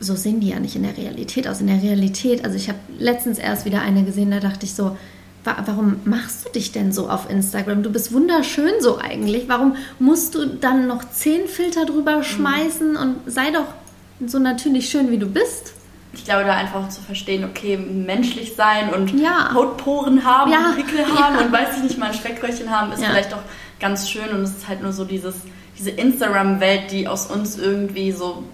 [0.00, 1.60] so sehen die ja nicht in der Realität aus.
[1.60, 4.96] In der Realität, also ich habe letztens erst wieder eine gesehen, da dachte ich so,
[5.44, 7.82] warum machst du dich denn so auf Instagram?
[7.82, 9.48] Du bist wunderschön so eigentlich.
[9.48, 12.22] Warum musst du dann noch zehn Filter drüber mhm.
[12.22, 12.96] schmeißen mhm.
[12.96, 13.66] und sei doch
[14.26, 15.74] so natürlich schön, wie du bist?
[16.12, 19.52] Ich glaube, da einfach zu verstehen, okay, menschlich sein und ja.
[19.52, 20.70] Hautporen haben ja.
[20.70, 21.40] und Pickel haben ja.
[21.42, 23.42] und weiß ich nicht, mal ein Schreckröllchen haben, ist vielleicht doch
[23.80, 25.34] ganz schön und es ist halt nur so dieses,
[25.76, 28.44] diese Instagram-Welt, die aus uns irgendwie so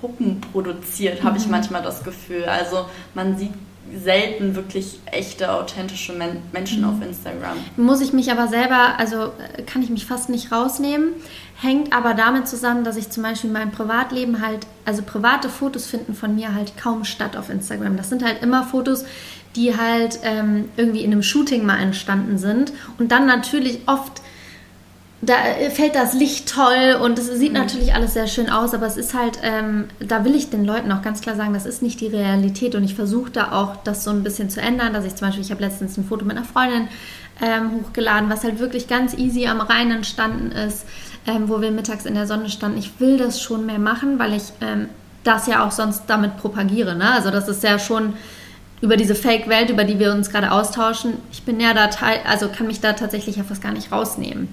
[0.00, 1.52] Puppen produziert, habe ich mhm.
[1.52, 2.46] manchmal das Gefühl.
[2.46, 3.52] Also man sieht
[3.94, 6.88] selten wirklich echte, authentische Men Menschen mhm.
[6.88, 7.56] auf Instagram.
[7.76, 11.14] Muss ich mich aber selber, also äh, kann ich mich fast nicht rausnehmen.
[11.60, 15.86] Hängt aber damit zusammen, dass ich zum Beispiel in meinem Privatleben halt, also private Fotos
[15.86, 17.96] finden von mir halt kaum statt auf Instagram.
[17.96, 19.04] Das sind halt immer Fotos,
[19.54, 24.21] die halt ähm, irgendwie in einem Shooting mal entstanden sind und dann natürlich oft
[25.24, 25.36] da
[25.70, 27.58] fällt das Licht toll und es sieht mhm.
[27.58, 30.90] natürlich alles sehr schön aus, aber es ist halt, ähm, da will ich den Leuten
[30.90, 34.02] auch ganz klar sagen, das ist nicht die Realität und ich versuche da auch das
[34.02, 36.36] so ein bisschen zu ändern, dass ich zum Beispiel, ich habe letztens ein Foto mit
[36.36, 36.88] einer Freundin
[37.40, 40.86] ähm, hochgeladen, was halt wirklich ganz easy am Rhein entstanden ist,
[41.28, 42.78] ähm, wo wir mittags in der Sonne standen.
[42.78, 44.88] Ich will das schon mehr machen, weil ich ähm,
[45.22, 46.96] das ja auch sonst damit propagiere.
[46.96, 47.08] Ne?
[47.08, 48.14] Also das ist ja schon
[48.80, 51.14] über diese Fake-Welt, über die wir uns gerade austauschen.
[51.30, 51.88] Ich bin ja da,
[52.28, 54.48] also kann mich da tatsächlich ja fast gar nicht rausnehmen.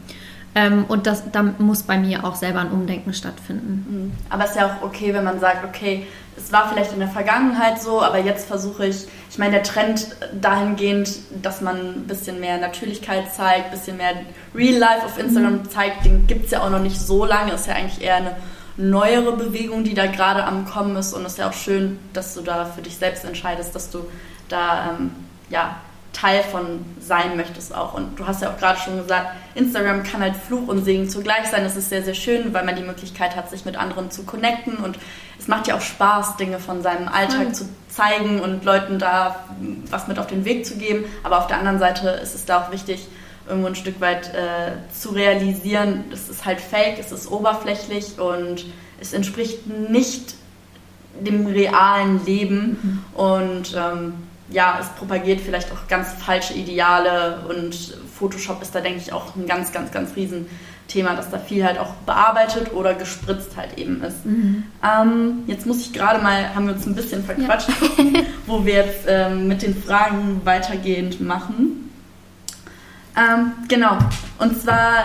[0.56, 3.86] Ähm, und das, da muss bei mir auch selber ein Umdenken stattfinden.
[3.88, 4.12] Mhm.
[4.30, 7.10] Aber es ist ja auch okay, wenn man sagt, okay, es war vielleicht in der
[7.10, 12.40] Vergangenheit so, aber jetzt versuche ich, ich meine, der Trend dahingehend, dass man ein bisschen
[12.40, 14.14] mehr Natürlichkeit zeigt, ein bisschen mehr
[14.56, 15.70] Real Life auf Instagram mhm.
[15.70, 17.54] zeigt, den gibt es ja auch noch nicht so lange.
[17.54, 18.36] Ist ja eigentlich eher eine
[18.78, 21.14] neuere Bewegung, die da gerade am Kommen ist.
[21.14, 24.00] Und es ist ja auch schön, dass du da für dich selbst entscheidest, dass du
[24.48, 25.12] da ähm,
[25.50, 25.76] ja,
[26.20, 27.94] Teil von sein möchtest auch.
[27.94, 31.48] Und du hast ja auch gerade schon gesagt, Instagram kann halt Fluch und Segen zugleich
[31.48, 31.64] sein.
[31.64, 34.78] Das ist sehr, sehr schön, weil man die Möglichkeit hat, sich mit anderen zu connecten.
[34.78, 34.98] Und
[35.38, 37.54] es macht ja auch Spaß, Dinge von seinem Alltag mhm.
[37.54, 39.46] zu zeigen und Leuten da
[39.90, 41.06] was mit auf den Weg zu geben.
[41.24, 43.08] Aber auf der anderen Seite ist es da auch wichtig,
[43.48, 48.66] irgendwo ein Stück weit äh, zu realisieren, es ist halt fake, es ist oberflächlich und
[49.02, 50.36] es entspricht nicht
[51.20, 52.78] dem realen Leben.
[52.82, 53.20] Mhm.
[53.20, 54.14] Und ähm,
[54.52, 57.76] ja, es propagiert vielleicht auch ganz falsche Ideale und
[58.18, 60.48] Photoshop ist da, denke ich, auch ein ganz, ganz, ganz riesen
[60.88, 64.26] Thema, dass da viel halt auch bearbeitet oder gespritzt halt eben ist.
[64.26, 64.64] Mhm.
[64.84, 68.22] Ähm, jetzt muss ich gerade mal, haben wir uns ein bisschen verquatscht, ja.
[68.48, 71.92] wo wir jetzt ähm, mit den Fragen weitergehend machen.
[73.16, 73.98] Ähm, genau,
[74.40, 75.04] und zwar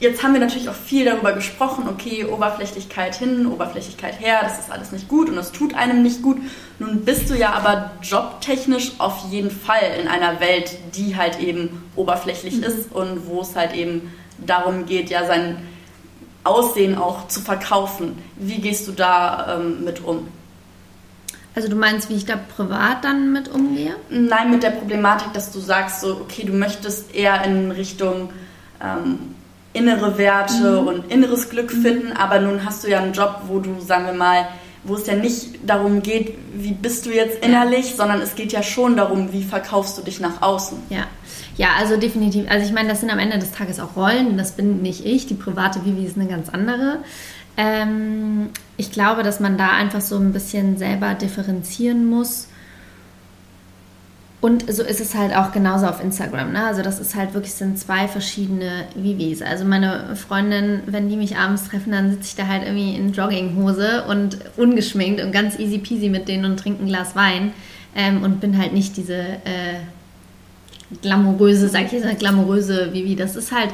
[0.00, 4.72] Jetzt haben wir natürlich auch viel darüber gesprochen, okay, Oberflächlichkeit hin, Oberflächlichkeit her, das ist
[4.72, 6.38] alles nicht gut und das tut einem nicht gut.
[6.78, 11.82] Nun bist du ja aber jobtechnisch auf jeden Fall in einer Welt, die halt eben
[11.96, 12.62] oberflächlich mhm.
[12.62, 15.68] ist und wo es halt eben darum geht, ja sein
[16.44, 18.16] Aussehen auch zu verkaufen.
[18.36, 20.28] Wie gehst du da ähm, mit um?
[21.54, 23.96] Also du meinst, wie ich da privat dann mit umgehe?
[24.08, 28.30] Nein, mit der Problematik, dass du sagst, so, okay, du möchtest eher in Richtung
[28.82, 29.34] ähm,
[29.72, 30.88] innere Werte mhm.
[30.88, 31.82] und inneres Glück mhm.
[31.82, 34.48] finden, aber nun hast du ja einen Job, wo du, sagen wir mal,
[34.82, 37.96] wo es ja nicht darum geht, wie bist du jetzt innerlich, ja.
[37.96, 40.78] sondern es geht ja schon darum, wie verkaufst du dich nach außen.
[40.88, 41.06] Ja,
[41.56, 42.50] ja, also definitiv.
[42.50, 44.38] Also ich meine, das sind am Ende des Tages auch Rollen.
[44.38, 45.26] Das bin nicht ich.
[45.26, 47.00] Die private Vivi ist eine ganz andere.
[47.58, 48.48] Ähm,
[48.78, 52.48] ich glaube, dass man da einfach so ein bisschen selber differenzieren muss
[54.40, 56.52] und so ist es halt auch genauso auf Instagram.
[56.52, 56.64] Ne?
[56.64, 59.42] Also das ist halt wirklich sind zwei verschiedene Vivis.
[59.42, 63.12] Also meine Freundin, wenn die mich abends treffen, dann sitze ich da halt irgendwie in
[63.12, 67.52] Jogginghose und ungeschminkt und ganz easy peasy mit denen und trinke ein Glas Wein
[67.94, 69.80] ähm, und bin halt nicht diese äh,
[71.02, 73.16] glamouröse, sag ich jetzt, glamouröse Vivi.
[73.16, 73.70] Das ist halt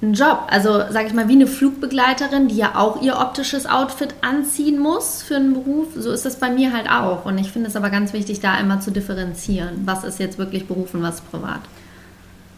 [0.00, 0.46] ein Job.
[0.48, 5.22] Also, sage ich mal, wie eine Flugbegleiterin, die ja auch ihr optisches Outfit anziehen muss
[5.22, 5.88] für einen Beruf.
[5.96, 7.24] So ist das bei mir halt auch.
[7.24, 9.82] Und ich finde es aber ganz wichtig, da einmal zu differenzieren.
[9.84, 11.60] Was ist jetzt wirklich Beruf und was ist privat?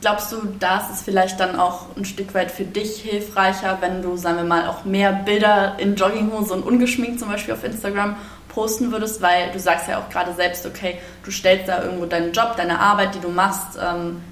[0.02, 4.16] Glaubst du, da ist vielleicht dann auch ein Stück weit für dich hilfreicher, wenn du,
[4.16, 8.16] sagen wir mal, auch mehr Bilder in Jogginghose und ungeschminkt zum Beispiel auf Instagram
[8.48, 12.32] posten würdest, weil du sagst ja auch gerade selbst, okay, du stellst da irgendwo deinen
[12.32, 14.22] Job, deine Arbeit, die du machst, ähm,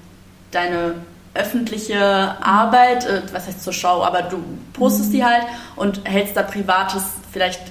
[0.51, 0.95] deine
[1.39, 1.99] öffentliche
[2.41, 5.13] Arbeit, äh, was heißt zur Show, aber du postest mhm.
[5.13, 5.43] die halt
[5.75, 7.61] und hältst da Privates vielleicht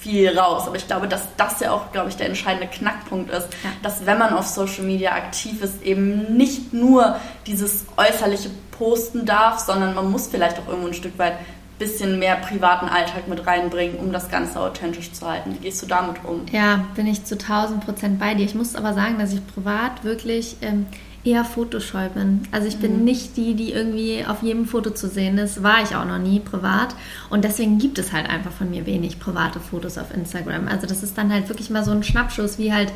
[0.00, 0.66] viel raus.
[0.66, 3.70] Aber ich glaube, dass das ja auch, glaube ich, der entscheidende Knackpunkt ist, ja.
[3.82, 9.60] dass wenn man auf Social Media aktiv ist, eben nicht nur dieses äußerliche posten darf,
[9.60, 11.34] sondern man muss vielleicht auch irgendwo ein Stück weit
[11.78, 15.54] bisschen mehr privaten Alltag mit reinbringen, um das Ganze authentisch zu halten.
[15.54, 16.46] Wie gehst du damit um?
[16.52, 18.44] Ja, bin ich zu 1000 Prozent bei dir.
[18.44, 20.86] Ich muss aber sagen, dass ich privat wirklich ähm,
[21.24, 22.42] eher fotoscheu bin.
[22.50, 23.04] Also ich bin mhm.
[23.04, 25.62] nicht die, die irgendwie auf jedem Foto zu sehen ist.
[25.62, 26.94] War ich auch noch nie privat.
[27.30, 30.66] Und deswegen gibt es halt einfach von mir wenig private Fotos auf Instagram.
[30.68, 32.92] Also das ist dann halt wirklich mal so ein Schnappschuss, wie halt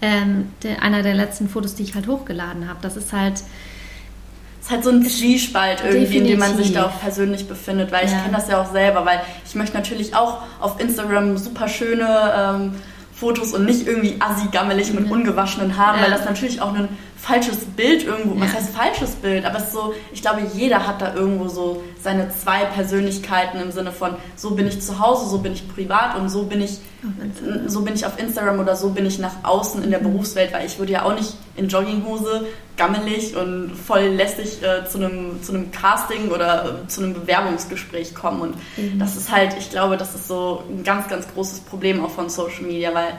[0.00, 2.78] ähm, der, einer der letzten Fotos, die ich halt hochgeladen habe.
[2.80, 3.42] Das ist halt
[4.66, 6.22] ist halt so ein Zwiespalt irgendwie, Definitiv.
[6.22, 8.10] in dem man sich da auch persönlich befindet, weil ja.
[8.10, 12.08] ich kenne das ja auch selber, weil ich möchte natürlich auch auf Instagram super schöne
[12.36, 12.74] ähm,
[13.14, 16.04] Fotos und nicht irgendwie assi gammelig mit ungewaschenen Haaren, ja.
[16.04, 16.88] weil das natürlich auch ein
[17.26, 18.40] falsches Bild irgendwo.
[18.40, 19.44] Was heißt falsches Bild?
[19.44, 23.72] Aber es ist so, ich glaube, jeder hat da irgendwo so seine zwei Persönlichkeiten im
[23.72, 26.78] Sinne von, so bin ich zu Hause, so bin ich privat und so bin ich,
[27.66, 30.12] so bin ich auf Instagram oder so bin ich nach außen in der mhm.
[30.12, 32.46] Berufswelt, weil ich würde ja auch nicht in Jogginghose
[32.76, 38.14] gammelig und voll lästig äh, zu, einem, zu einem Casting oder äh, zu einem Bewerbungsgespräch
[38.14, 38.40] kommen.
[38.40, 38.98] Und mhm.
[38.98, 42.28] das ist halt, ich glaube, das ist so ein ganz, ganz großes Problem auch von
[42.28, 43.14] Social Media, weil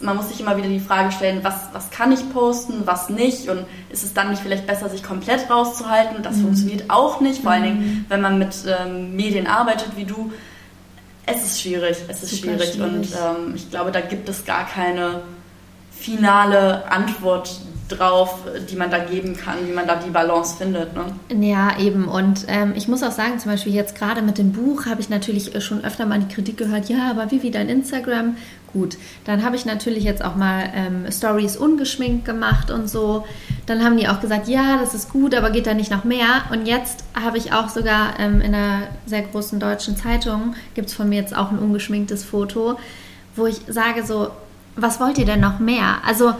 [0.00, 3.48] man muss sich immer wieder die Frage stellen, was, was kann ich posten, was nicht
[3.48, 6.22] und ist es dann nicht vielleicht besser, sich komplett rauszuhalten?
[6.22, 6.42] Das mhm.
[6.42, 8.04] funktioniert auch nicht, vor allen Dingen, mhm.
[8.08, 10.32] wenn man mit ähm, Medien arbeitet wie du.
[11.24, 14.66] Es ist schwierig, es ist schwierig, schwierig, und ähm, ich glaube, da gibt es gar
[14.66, 15.22] keine
[15.90, 20.90] finale Antwort drauf, die man da geben kann, wie man da die Balance findet.
[20.94, 21.46] Ne?
[21.46, 22.06] Ja, eben.
[22.08, 25.08] Und ähm, ich muss auch sagen, zum Beispiel jetzt gerade mit dem Buch habe ich
[25.08, 28.36] natürlich äh, schon öfter mal die Kritik gehört, ja, aber wie wie dein Instagram?
[28.72, 33.24] Gut, dann habe ich natürlich jetzt auch mal ähm, Stories ungeschminkt gemacht und so.
[33.64, 36.42] Dann haben die auch gesagt, ja, das ist gut, aber geht da nicht noch mehr?
[36.50, 40.94] Und jetzt habe ich auch sogar ähm, in einer sehr großen deutschen Zeitung, gibt es
[40.94, 42.78] von mir jetzt auch ein ungeschminktes Foto,
[43.34, 44.30] wo ich sage so,
[44.76, 45.98] was wollt ihr denn noch mehr?
[46.04, 46.34] Also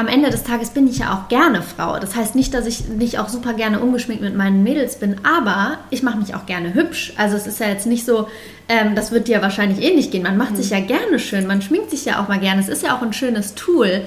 [0.00, 1.98] am Ende des Tages bin ich ja auch gerne Frau.
[1.98, 5.76] Das heißt nicht, dass ich nicht auch super gerne ungeschminkt mit meinen Mädels bin, aber
[5.90, 7.12] ich mache mich auch gerne hübsch.
[7.18, 8.26] Also es ist ja jetzt nicht so,
[8.70, 10.22] ähm, das wird dir wahrscheinlich ähnlich eh gehen.
[10.22, 10.56] Man macht mhm.
[10.56, 12.62] sich ja gerne schön, man schminkt sich ja auch mal gerne.
[12.62, 14.00] Es ist ja auch ein schönes Tool.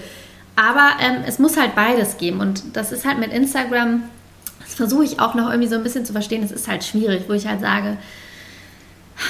[0.56, 2.40] Aber ähm, es muss halt beides geben.
[2.40, 4.02] Und das ist halt mit Instagram,
[4.62, 6.42] das versuche ich auch noch irgendwie so ein bisschen zu verstehen.
[6.42, 7.98] Es ist halt schwierig, wo ich halt sage,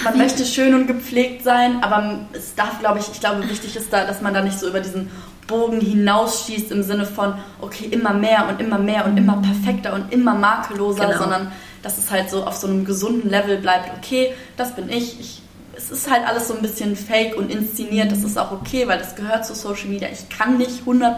[0.05, 3.91] man möchte schön und gepflegt sein, aber es darf, glaube ich, ich glaube, wichtig ist
[3.91, 5.11] da, dass man da nicht so über diesen
[5.47, 10.13] Bogen hinausschießt im Sinne von, okay, immer mehr und immer mehr und immer perfekter und
[10.13, 11.17] immer makelloser, genau.
[11.19, 15.19] sondern dass es halt so auf so einem gesunden Level bleibt, okay, das bin ich,
[15.19, 15.41] ich
[15.75, 18.99] es ist halt alles so ein bisschen fake und inszeniert, das ist auch okay, weil
[18.99, 20.07] das gehört zu Social Media.
[20.11, 21.17] Ich kann nicht 100%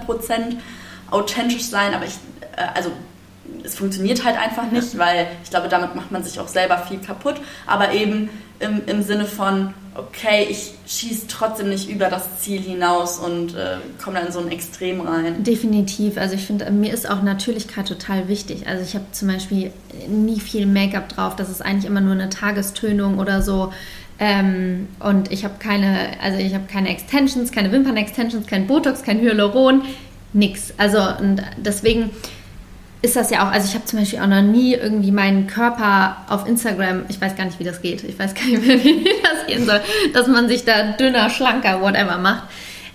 [1.12, 2.16] authentisch sein, aber ich,
[2.56, 2.90] äh, also
[3.64, 7.00] es funktioniert halt einfach nicht, weil ich glaube, damit macht man sich auch selber viel
[7.00, 7.36] kaputt,
[7.68, 13.18] aber eben im, im Sinne von, okay, ich schieße trotzdem nicht über das Ziel hinaus
[13.18, 15.44] und äh, komme dann in so ein Extrem rein.
[15.44, 16.18] Definitiv.
[16.18, 18.68] Also ich finde, mir ist auch Natürlichkeit total wichtig.
[18.68, 19.72] Also ich habe zum Beispiel
[20.08, 21.36] nie viel Make-up drauf.
[21.36, 23.72] Das ist eigentlich immer nur eine Tagestönung oder so.
[24.20, 29.20] Ähm, und ich habe keine, also ich habe keine Extensions, keine Wimpern-Extensions, kein Botox, kein
[29.20, 29.84] Hyaluron,
[30.34, 30.74] nix.
[30.78, 32.12] Also und deswegen
[33.06, 36.18] ist das ja auch, also ich habe zum Beispiel auch noch nie irgendwie meinen Körper
[36.28, 39.06] auf Instagram, ich weiß gar nicht, wie das geht, ich weiß gar nicht mehr, wie
[39.24, 39.80] das gehen soll,
[40.14, 42.44] dass man sich da dünner, schlanker, whatever macht.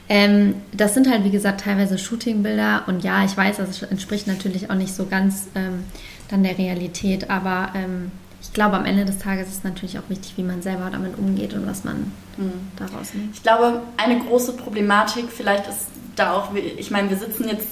[0.08, 4.68] Ähm, das sind halt, wie gesagt, teilweise Shootingbilder und ja, ich weiß, das entspricht natürlich
[4.68, 5.84] auch nicht so ganz ähm,
[6.28, 8.10] dann der Realität, aber ähm,
[8.42, 11.16] ich glaube, am Ende des Tages ist es natürlich auch wichtig, wie man selber damit
[11.16, 12.52] umgeht und was man mhm.
[12.76, 13.36] daraus nimmt.
[13.36, 15.86] Ich glaube, eine große Problematik vielleicht ist
[16.16, 17.68] da auch, ich meine, wir sitzen jetzt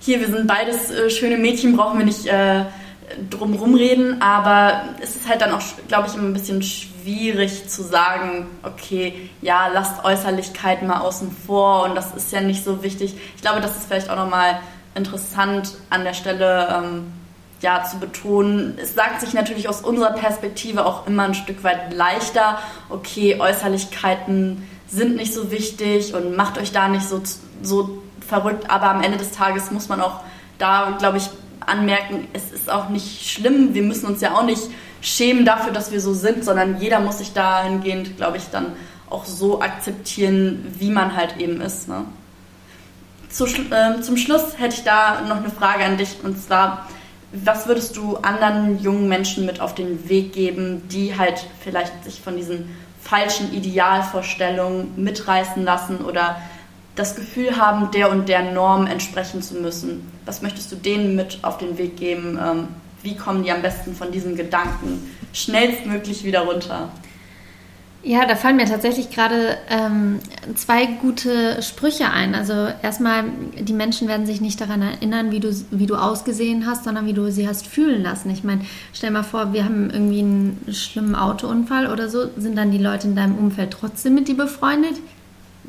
[0.00, 2.64] hier, wir sind beides äh, schöne Mädchen, brauchen wir nicht äh,
[3.30, 7.82] drum reden, aber es ist halt dann auch, glaube ich, immer ein bisschen schwierig zu
[7.82, 13.14] sagen, okay, ja, lasst Äußerlichkeiten mal außen vor und das ist ja nicht so wichtig.
[13.36, 14.60] Ich glaube, das ist vielleicht auch nochmal
[14.94, 17.12] interessant an der Stelle ähm,
[17.60, 18.78] ja, zu betonen.
[18.80, 24.68] Es sagt sich natürlich aus unserer Perspektive auch immer ein Stück weit leichter, okay, Äußerlichkeiten
[24.88, 27.20] sind nicht so wichtig und macht euch da nicht so,
[27.62, 30.20] so verrückt, aber am Ende des Tages muss man auch
[30.58, 31.28] da, glaube ich,
[31.66, 33.74] anmerken, es ist auch nicht schlimm.
[33.74, 34.62] Wir müssen uns ja auch nicht
[35.00, 38.72] schämen dafür, dass wir so sind, sondern jeder muss sich dahingehend, glaube ich, dann
[39.10, 41.88] auch so akzeptieren, wie man halt eben ist.
[41.88, 42.04] Ne?
[43.30, 46.86] Zu, äh, zum Schluss hätte ich da noch eine Frage an dich und zwar,
[47.32, 52.20] was würdest du anderen jungen Menschen mit auf den Weg geben, die halt vielleicht sich
[52.20, 56.36] von diesen falschen Idealvorstellungen mitreißen lassen oder
[56.98, 60.10] das Gefühl haben, der und der Norm entsprechen zu müssen.
[60.26, 62.38] Was möchtest du denen mit auf den Weg geben?
[62.42, 62.68] Ähm,
[63.02, 66.88] wie kommen die am besten von diesen Gedanken schnellstmöglich wieder runter?
[68.02, 70.20] Ja, da fallen mir tatsächlich gerade ähm,
[70.54, 72.34] zwei gute Sprüche ein.
[72.34, 73.24] Also erstmal,
[73.58, 77.12] die Menschen werden sich nicht daran erinnern, wie du, wie du ausgesehen hast, sondern wie
[77.12, 78.30] du sie hast fühlen lassen.
[78.30, 82.70] Ich meine, stell mal vor, wir haben irgendwie einen schlimmen Autounfall oder so, sind dann
[82.70, 84.94] die Leute in deinem Umfeld trotzdem mit dir befreundet?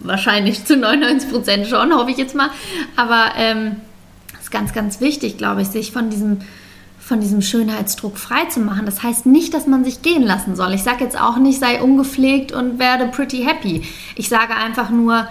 [0.01, 2.49] Wahrscheinlich zu 99 Prozent schon, hoffe ich jetzt mal.
[2.95, 3.77] Aber ähm,
[4.39, 6.39] ist ganz, ganz wichtig, glaube ich, sich von diesem
[6.99, 8.85] von diesem Schönheitsdruck frei zu machen.
[8.85, 10.75] Das heißt nicht, dass man sich gehen lassen soll.
[10.75, 13.81] Ich sage jetzt auch nicht, sei ungepflegt und werde pretty happy.
[14.15, 15.27] Ich sage einfach nur,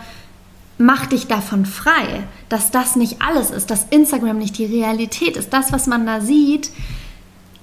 [0.77, 5.53] mach dich davon frei, dass das nicht alles ist, dass Instagram nicht die Realität ist.
[5.53, 6.71] Das, was man da sieht,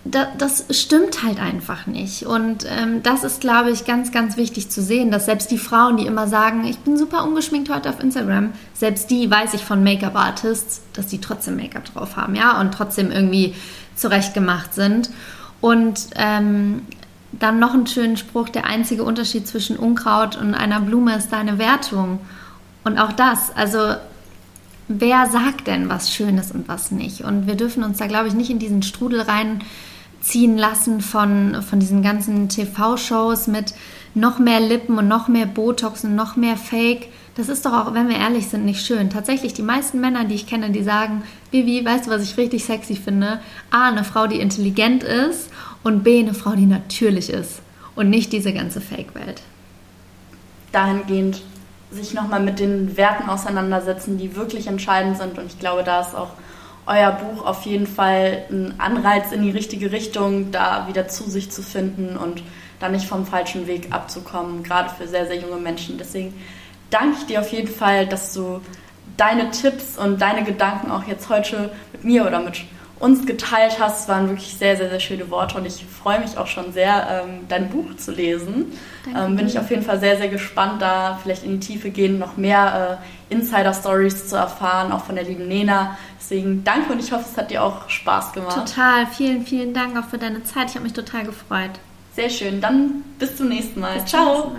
[0.05, 2.27] da, das stimmt halt einfach nicht.
[2.27, 5.97] Und ähm, das ist, glaube ich, ganz, ganz wichtig zu sehen, dass selbst die Frauen,
[5.97, 9.83] die immer sagen, ich bin super ungeschminkt heute auf Instagram, selbst die weiß ich von
[9.83, 13.55] Make-up-Artists, dass die trotzdem Make-up drauf haben, ja, und trotzdem irgendwie
[13.95, 15.09] zurechtgemacht sind.
[15.59, 16.83] Und ähm,
[17.31, 21.57] dann noch einen schönen Spruch, der einzige Unterschied zwischen Unkraut und einer Blume ist deine
[21.57, 22.19] Wertung.
[22.83, 23.95] Und auch das, also
[24.87, 27.21] wer sagt denn, was schön ist und was nicht?
[27.21, 29.21] Und wir dürfen uns da, glaube ich, nicht in diesen Strudel
[30.25, 33.73] reinziehen lassen von, von diesen ganzen TV-Shows mit
[34.13, 37.09] noch mehr Lippen und noch mehr Botox und noch mehr Fake.
[37.35, 39.09] Das ist doch auch, wenn wir ehrlich sind, nicht schön.
[39.09, 42.63] Tatsächlich, die meisten Männer, die ich kenne, die sagen, Vivi, weißt du, was ich richtig
[42.63, 43.39] sexy finde?
[43.71, 45.49] A, eine Frau, die intelligent ist
[45.83, 47.61] und B, eine Frau, die natürlich ist
[47.95, 49.41] und nicht diese ganze Fake-Welt.
[50.71, 51.41] Dahingehend
[51.91, 55.37] sich nochmal mit den Werten auseinandersetzen, die wirklich entscheidend sind.
[55.37, 56.31] Und ich glaube, da ist auch
[56.87, 61.51] euer Buch auf jeden Fall ein Anreiz in die richtige Richtung, da wieder zu sich
[61.51, 62.43] zu finden und
[62.79, 65.97] da nicht vom falschen Weg abzukommen, gerade für sehr, sehr junge Menschen.
[65.97, 66.33] Deswegen
[66.89, 68.61] danke ich dir auf jeden Fall, dass du
[69.17, 72.61] deine Tipps und deine Gedanken auch jetzt heute mit mir oder mit
[73.05, 74.09] uns geteilt hast.
[74.09, 77.41] Waren wirklich sehr, sehr, sehr schöne Worte und ich freue mich auch schon sehr, ähm,
[77.47, 78.73] dein Buch zu lesen.
[79.15, 82.17] Ähm, bin ich auf jeden Fall sehr, sehr gespannt, da vielleicht in die Tiefe gehen,
[82.17, 82.99] noch mehr
[83.29, 85.97] äh, Insider-Stories zu erfahren, auch von der lieben Nena.
[86.19, 88.55] Deswegen danke und ich hoffe, es hat dir auch Spaß gemacht.
[88.55, 90.69] Total, vielen, vielen Dank auch für deine Zeit.
[90.69, 91.71] Ich habe mich total gefreut.
[92.15, 92.61] Sehr schön.
[92.61, 93.99] Dann bis zum nächsten Mal.
[93.99, 94.55] Bis Ciao.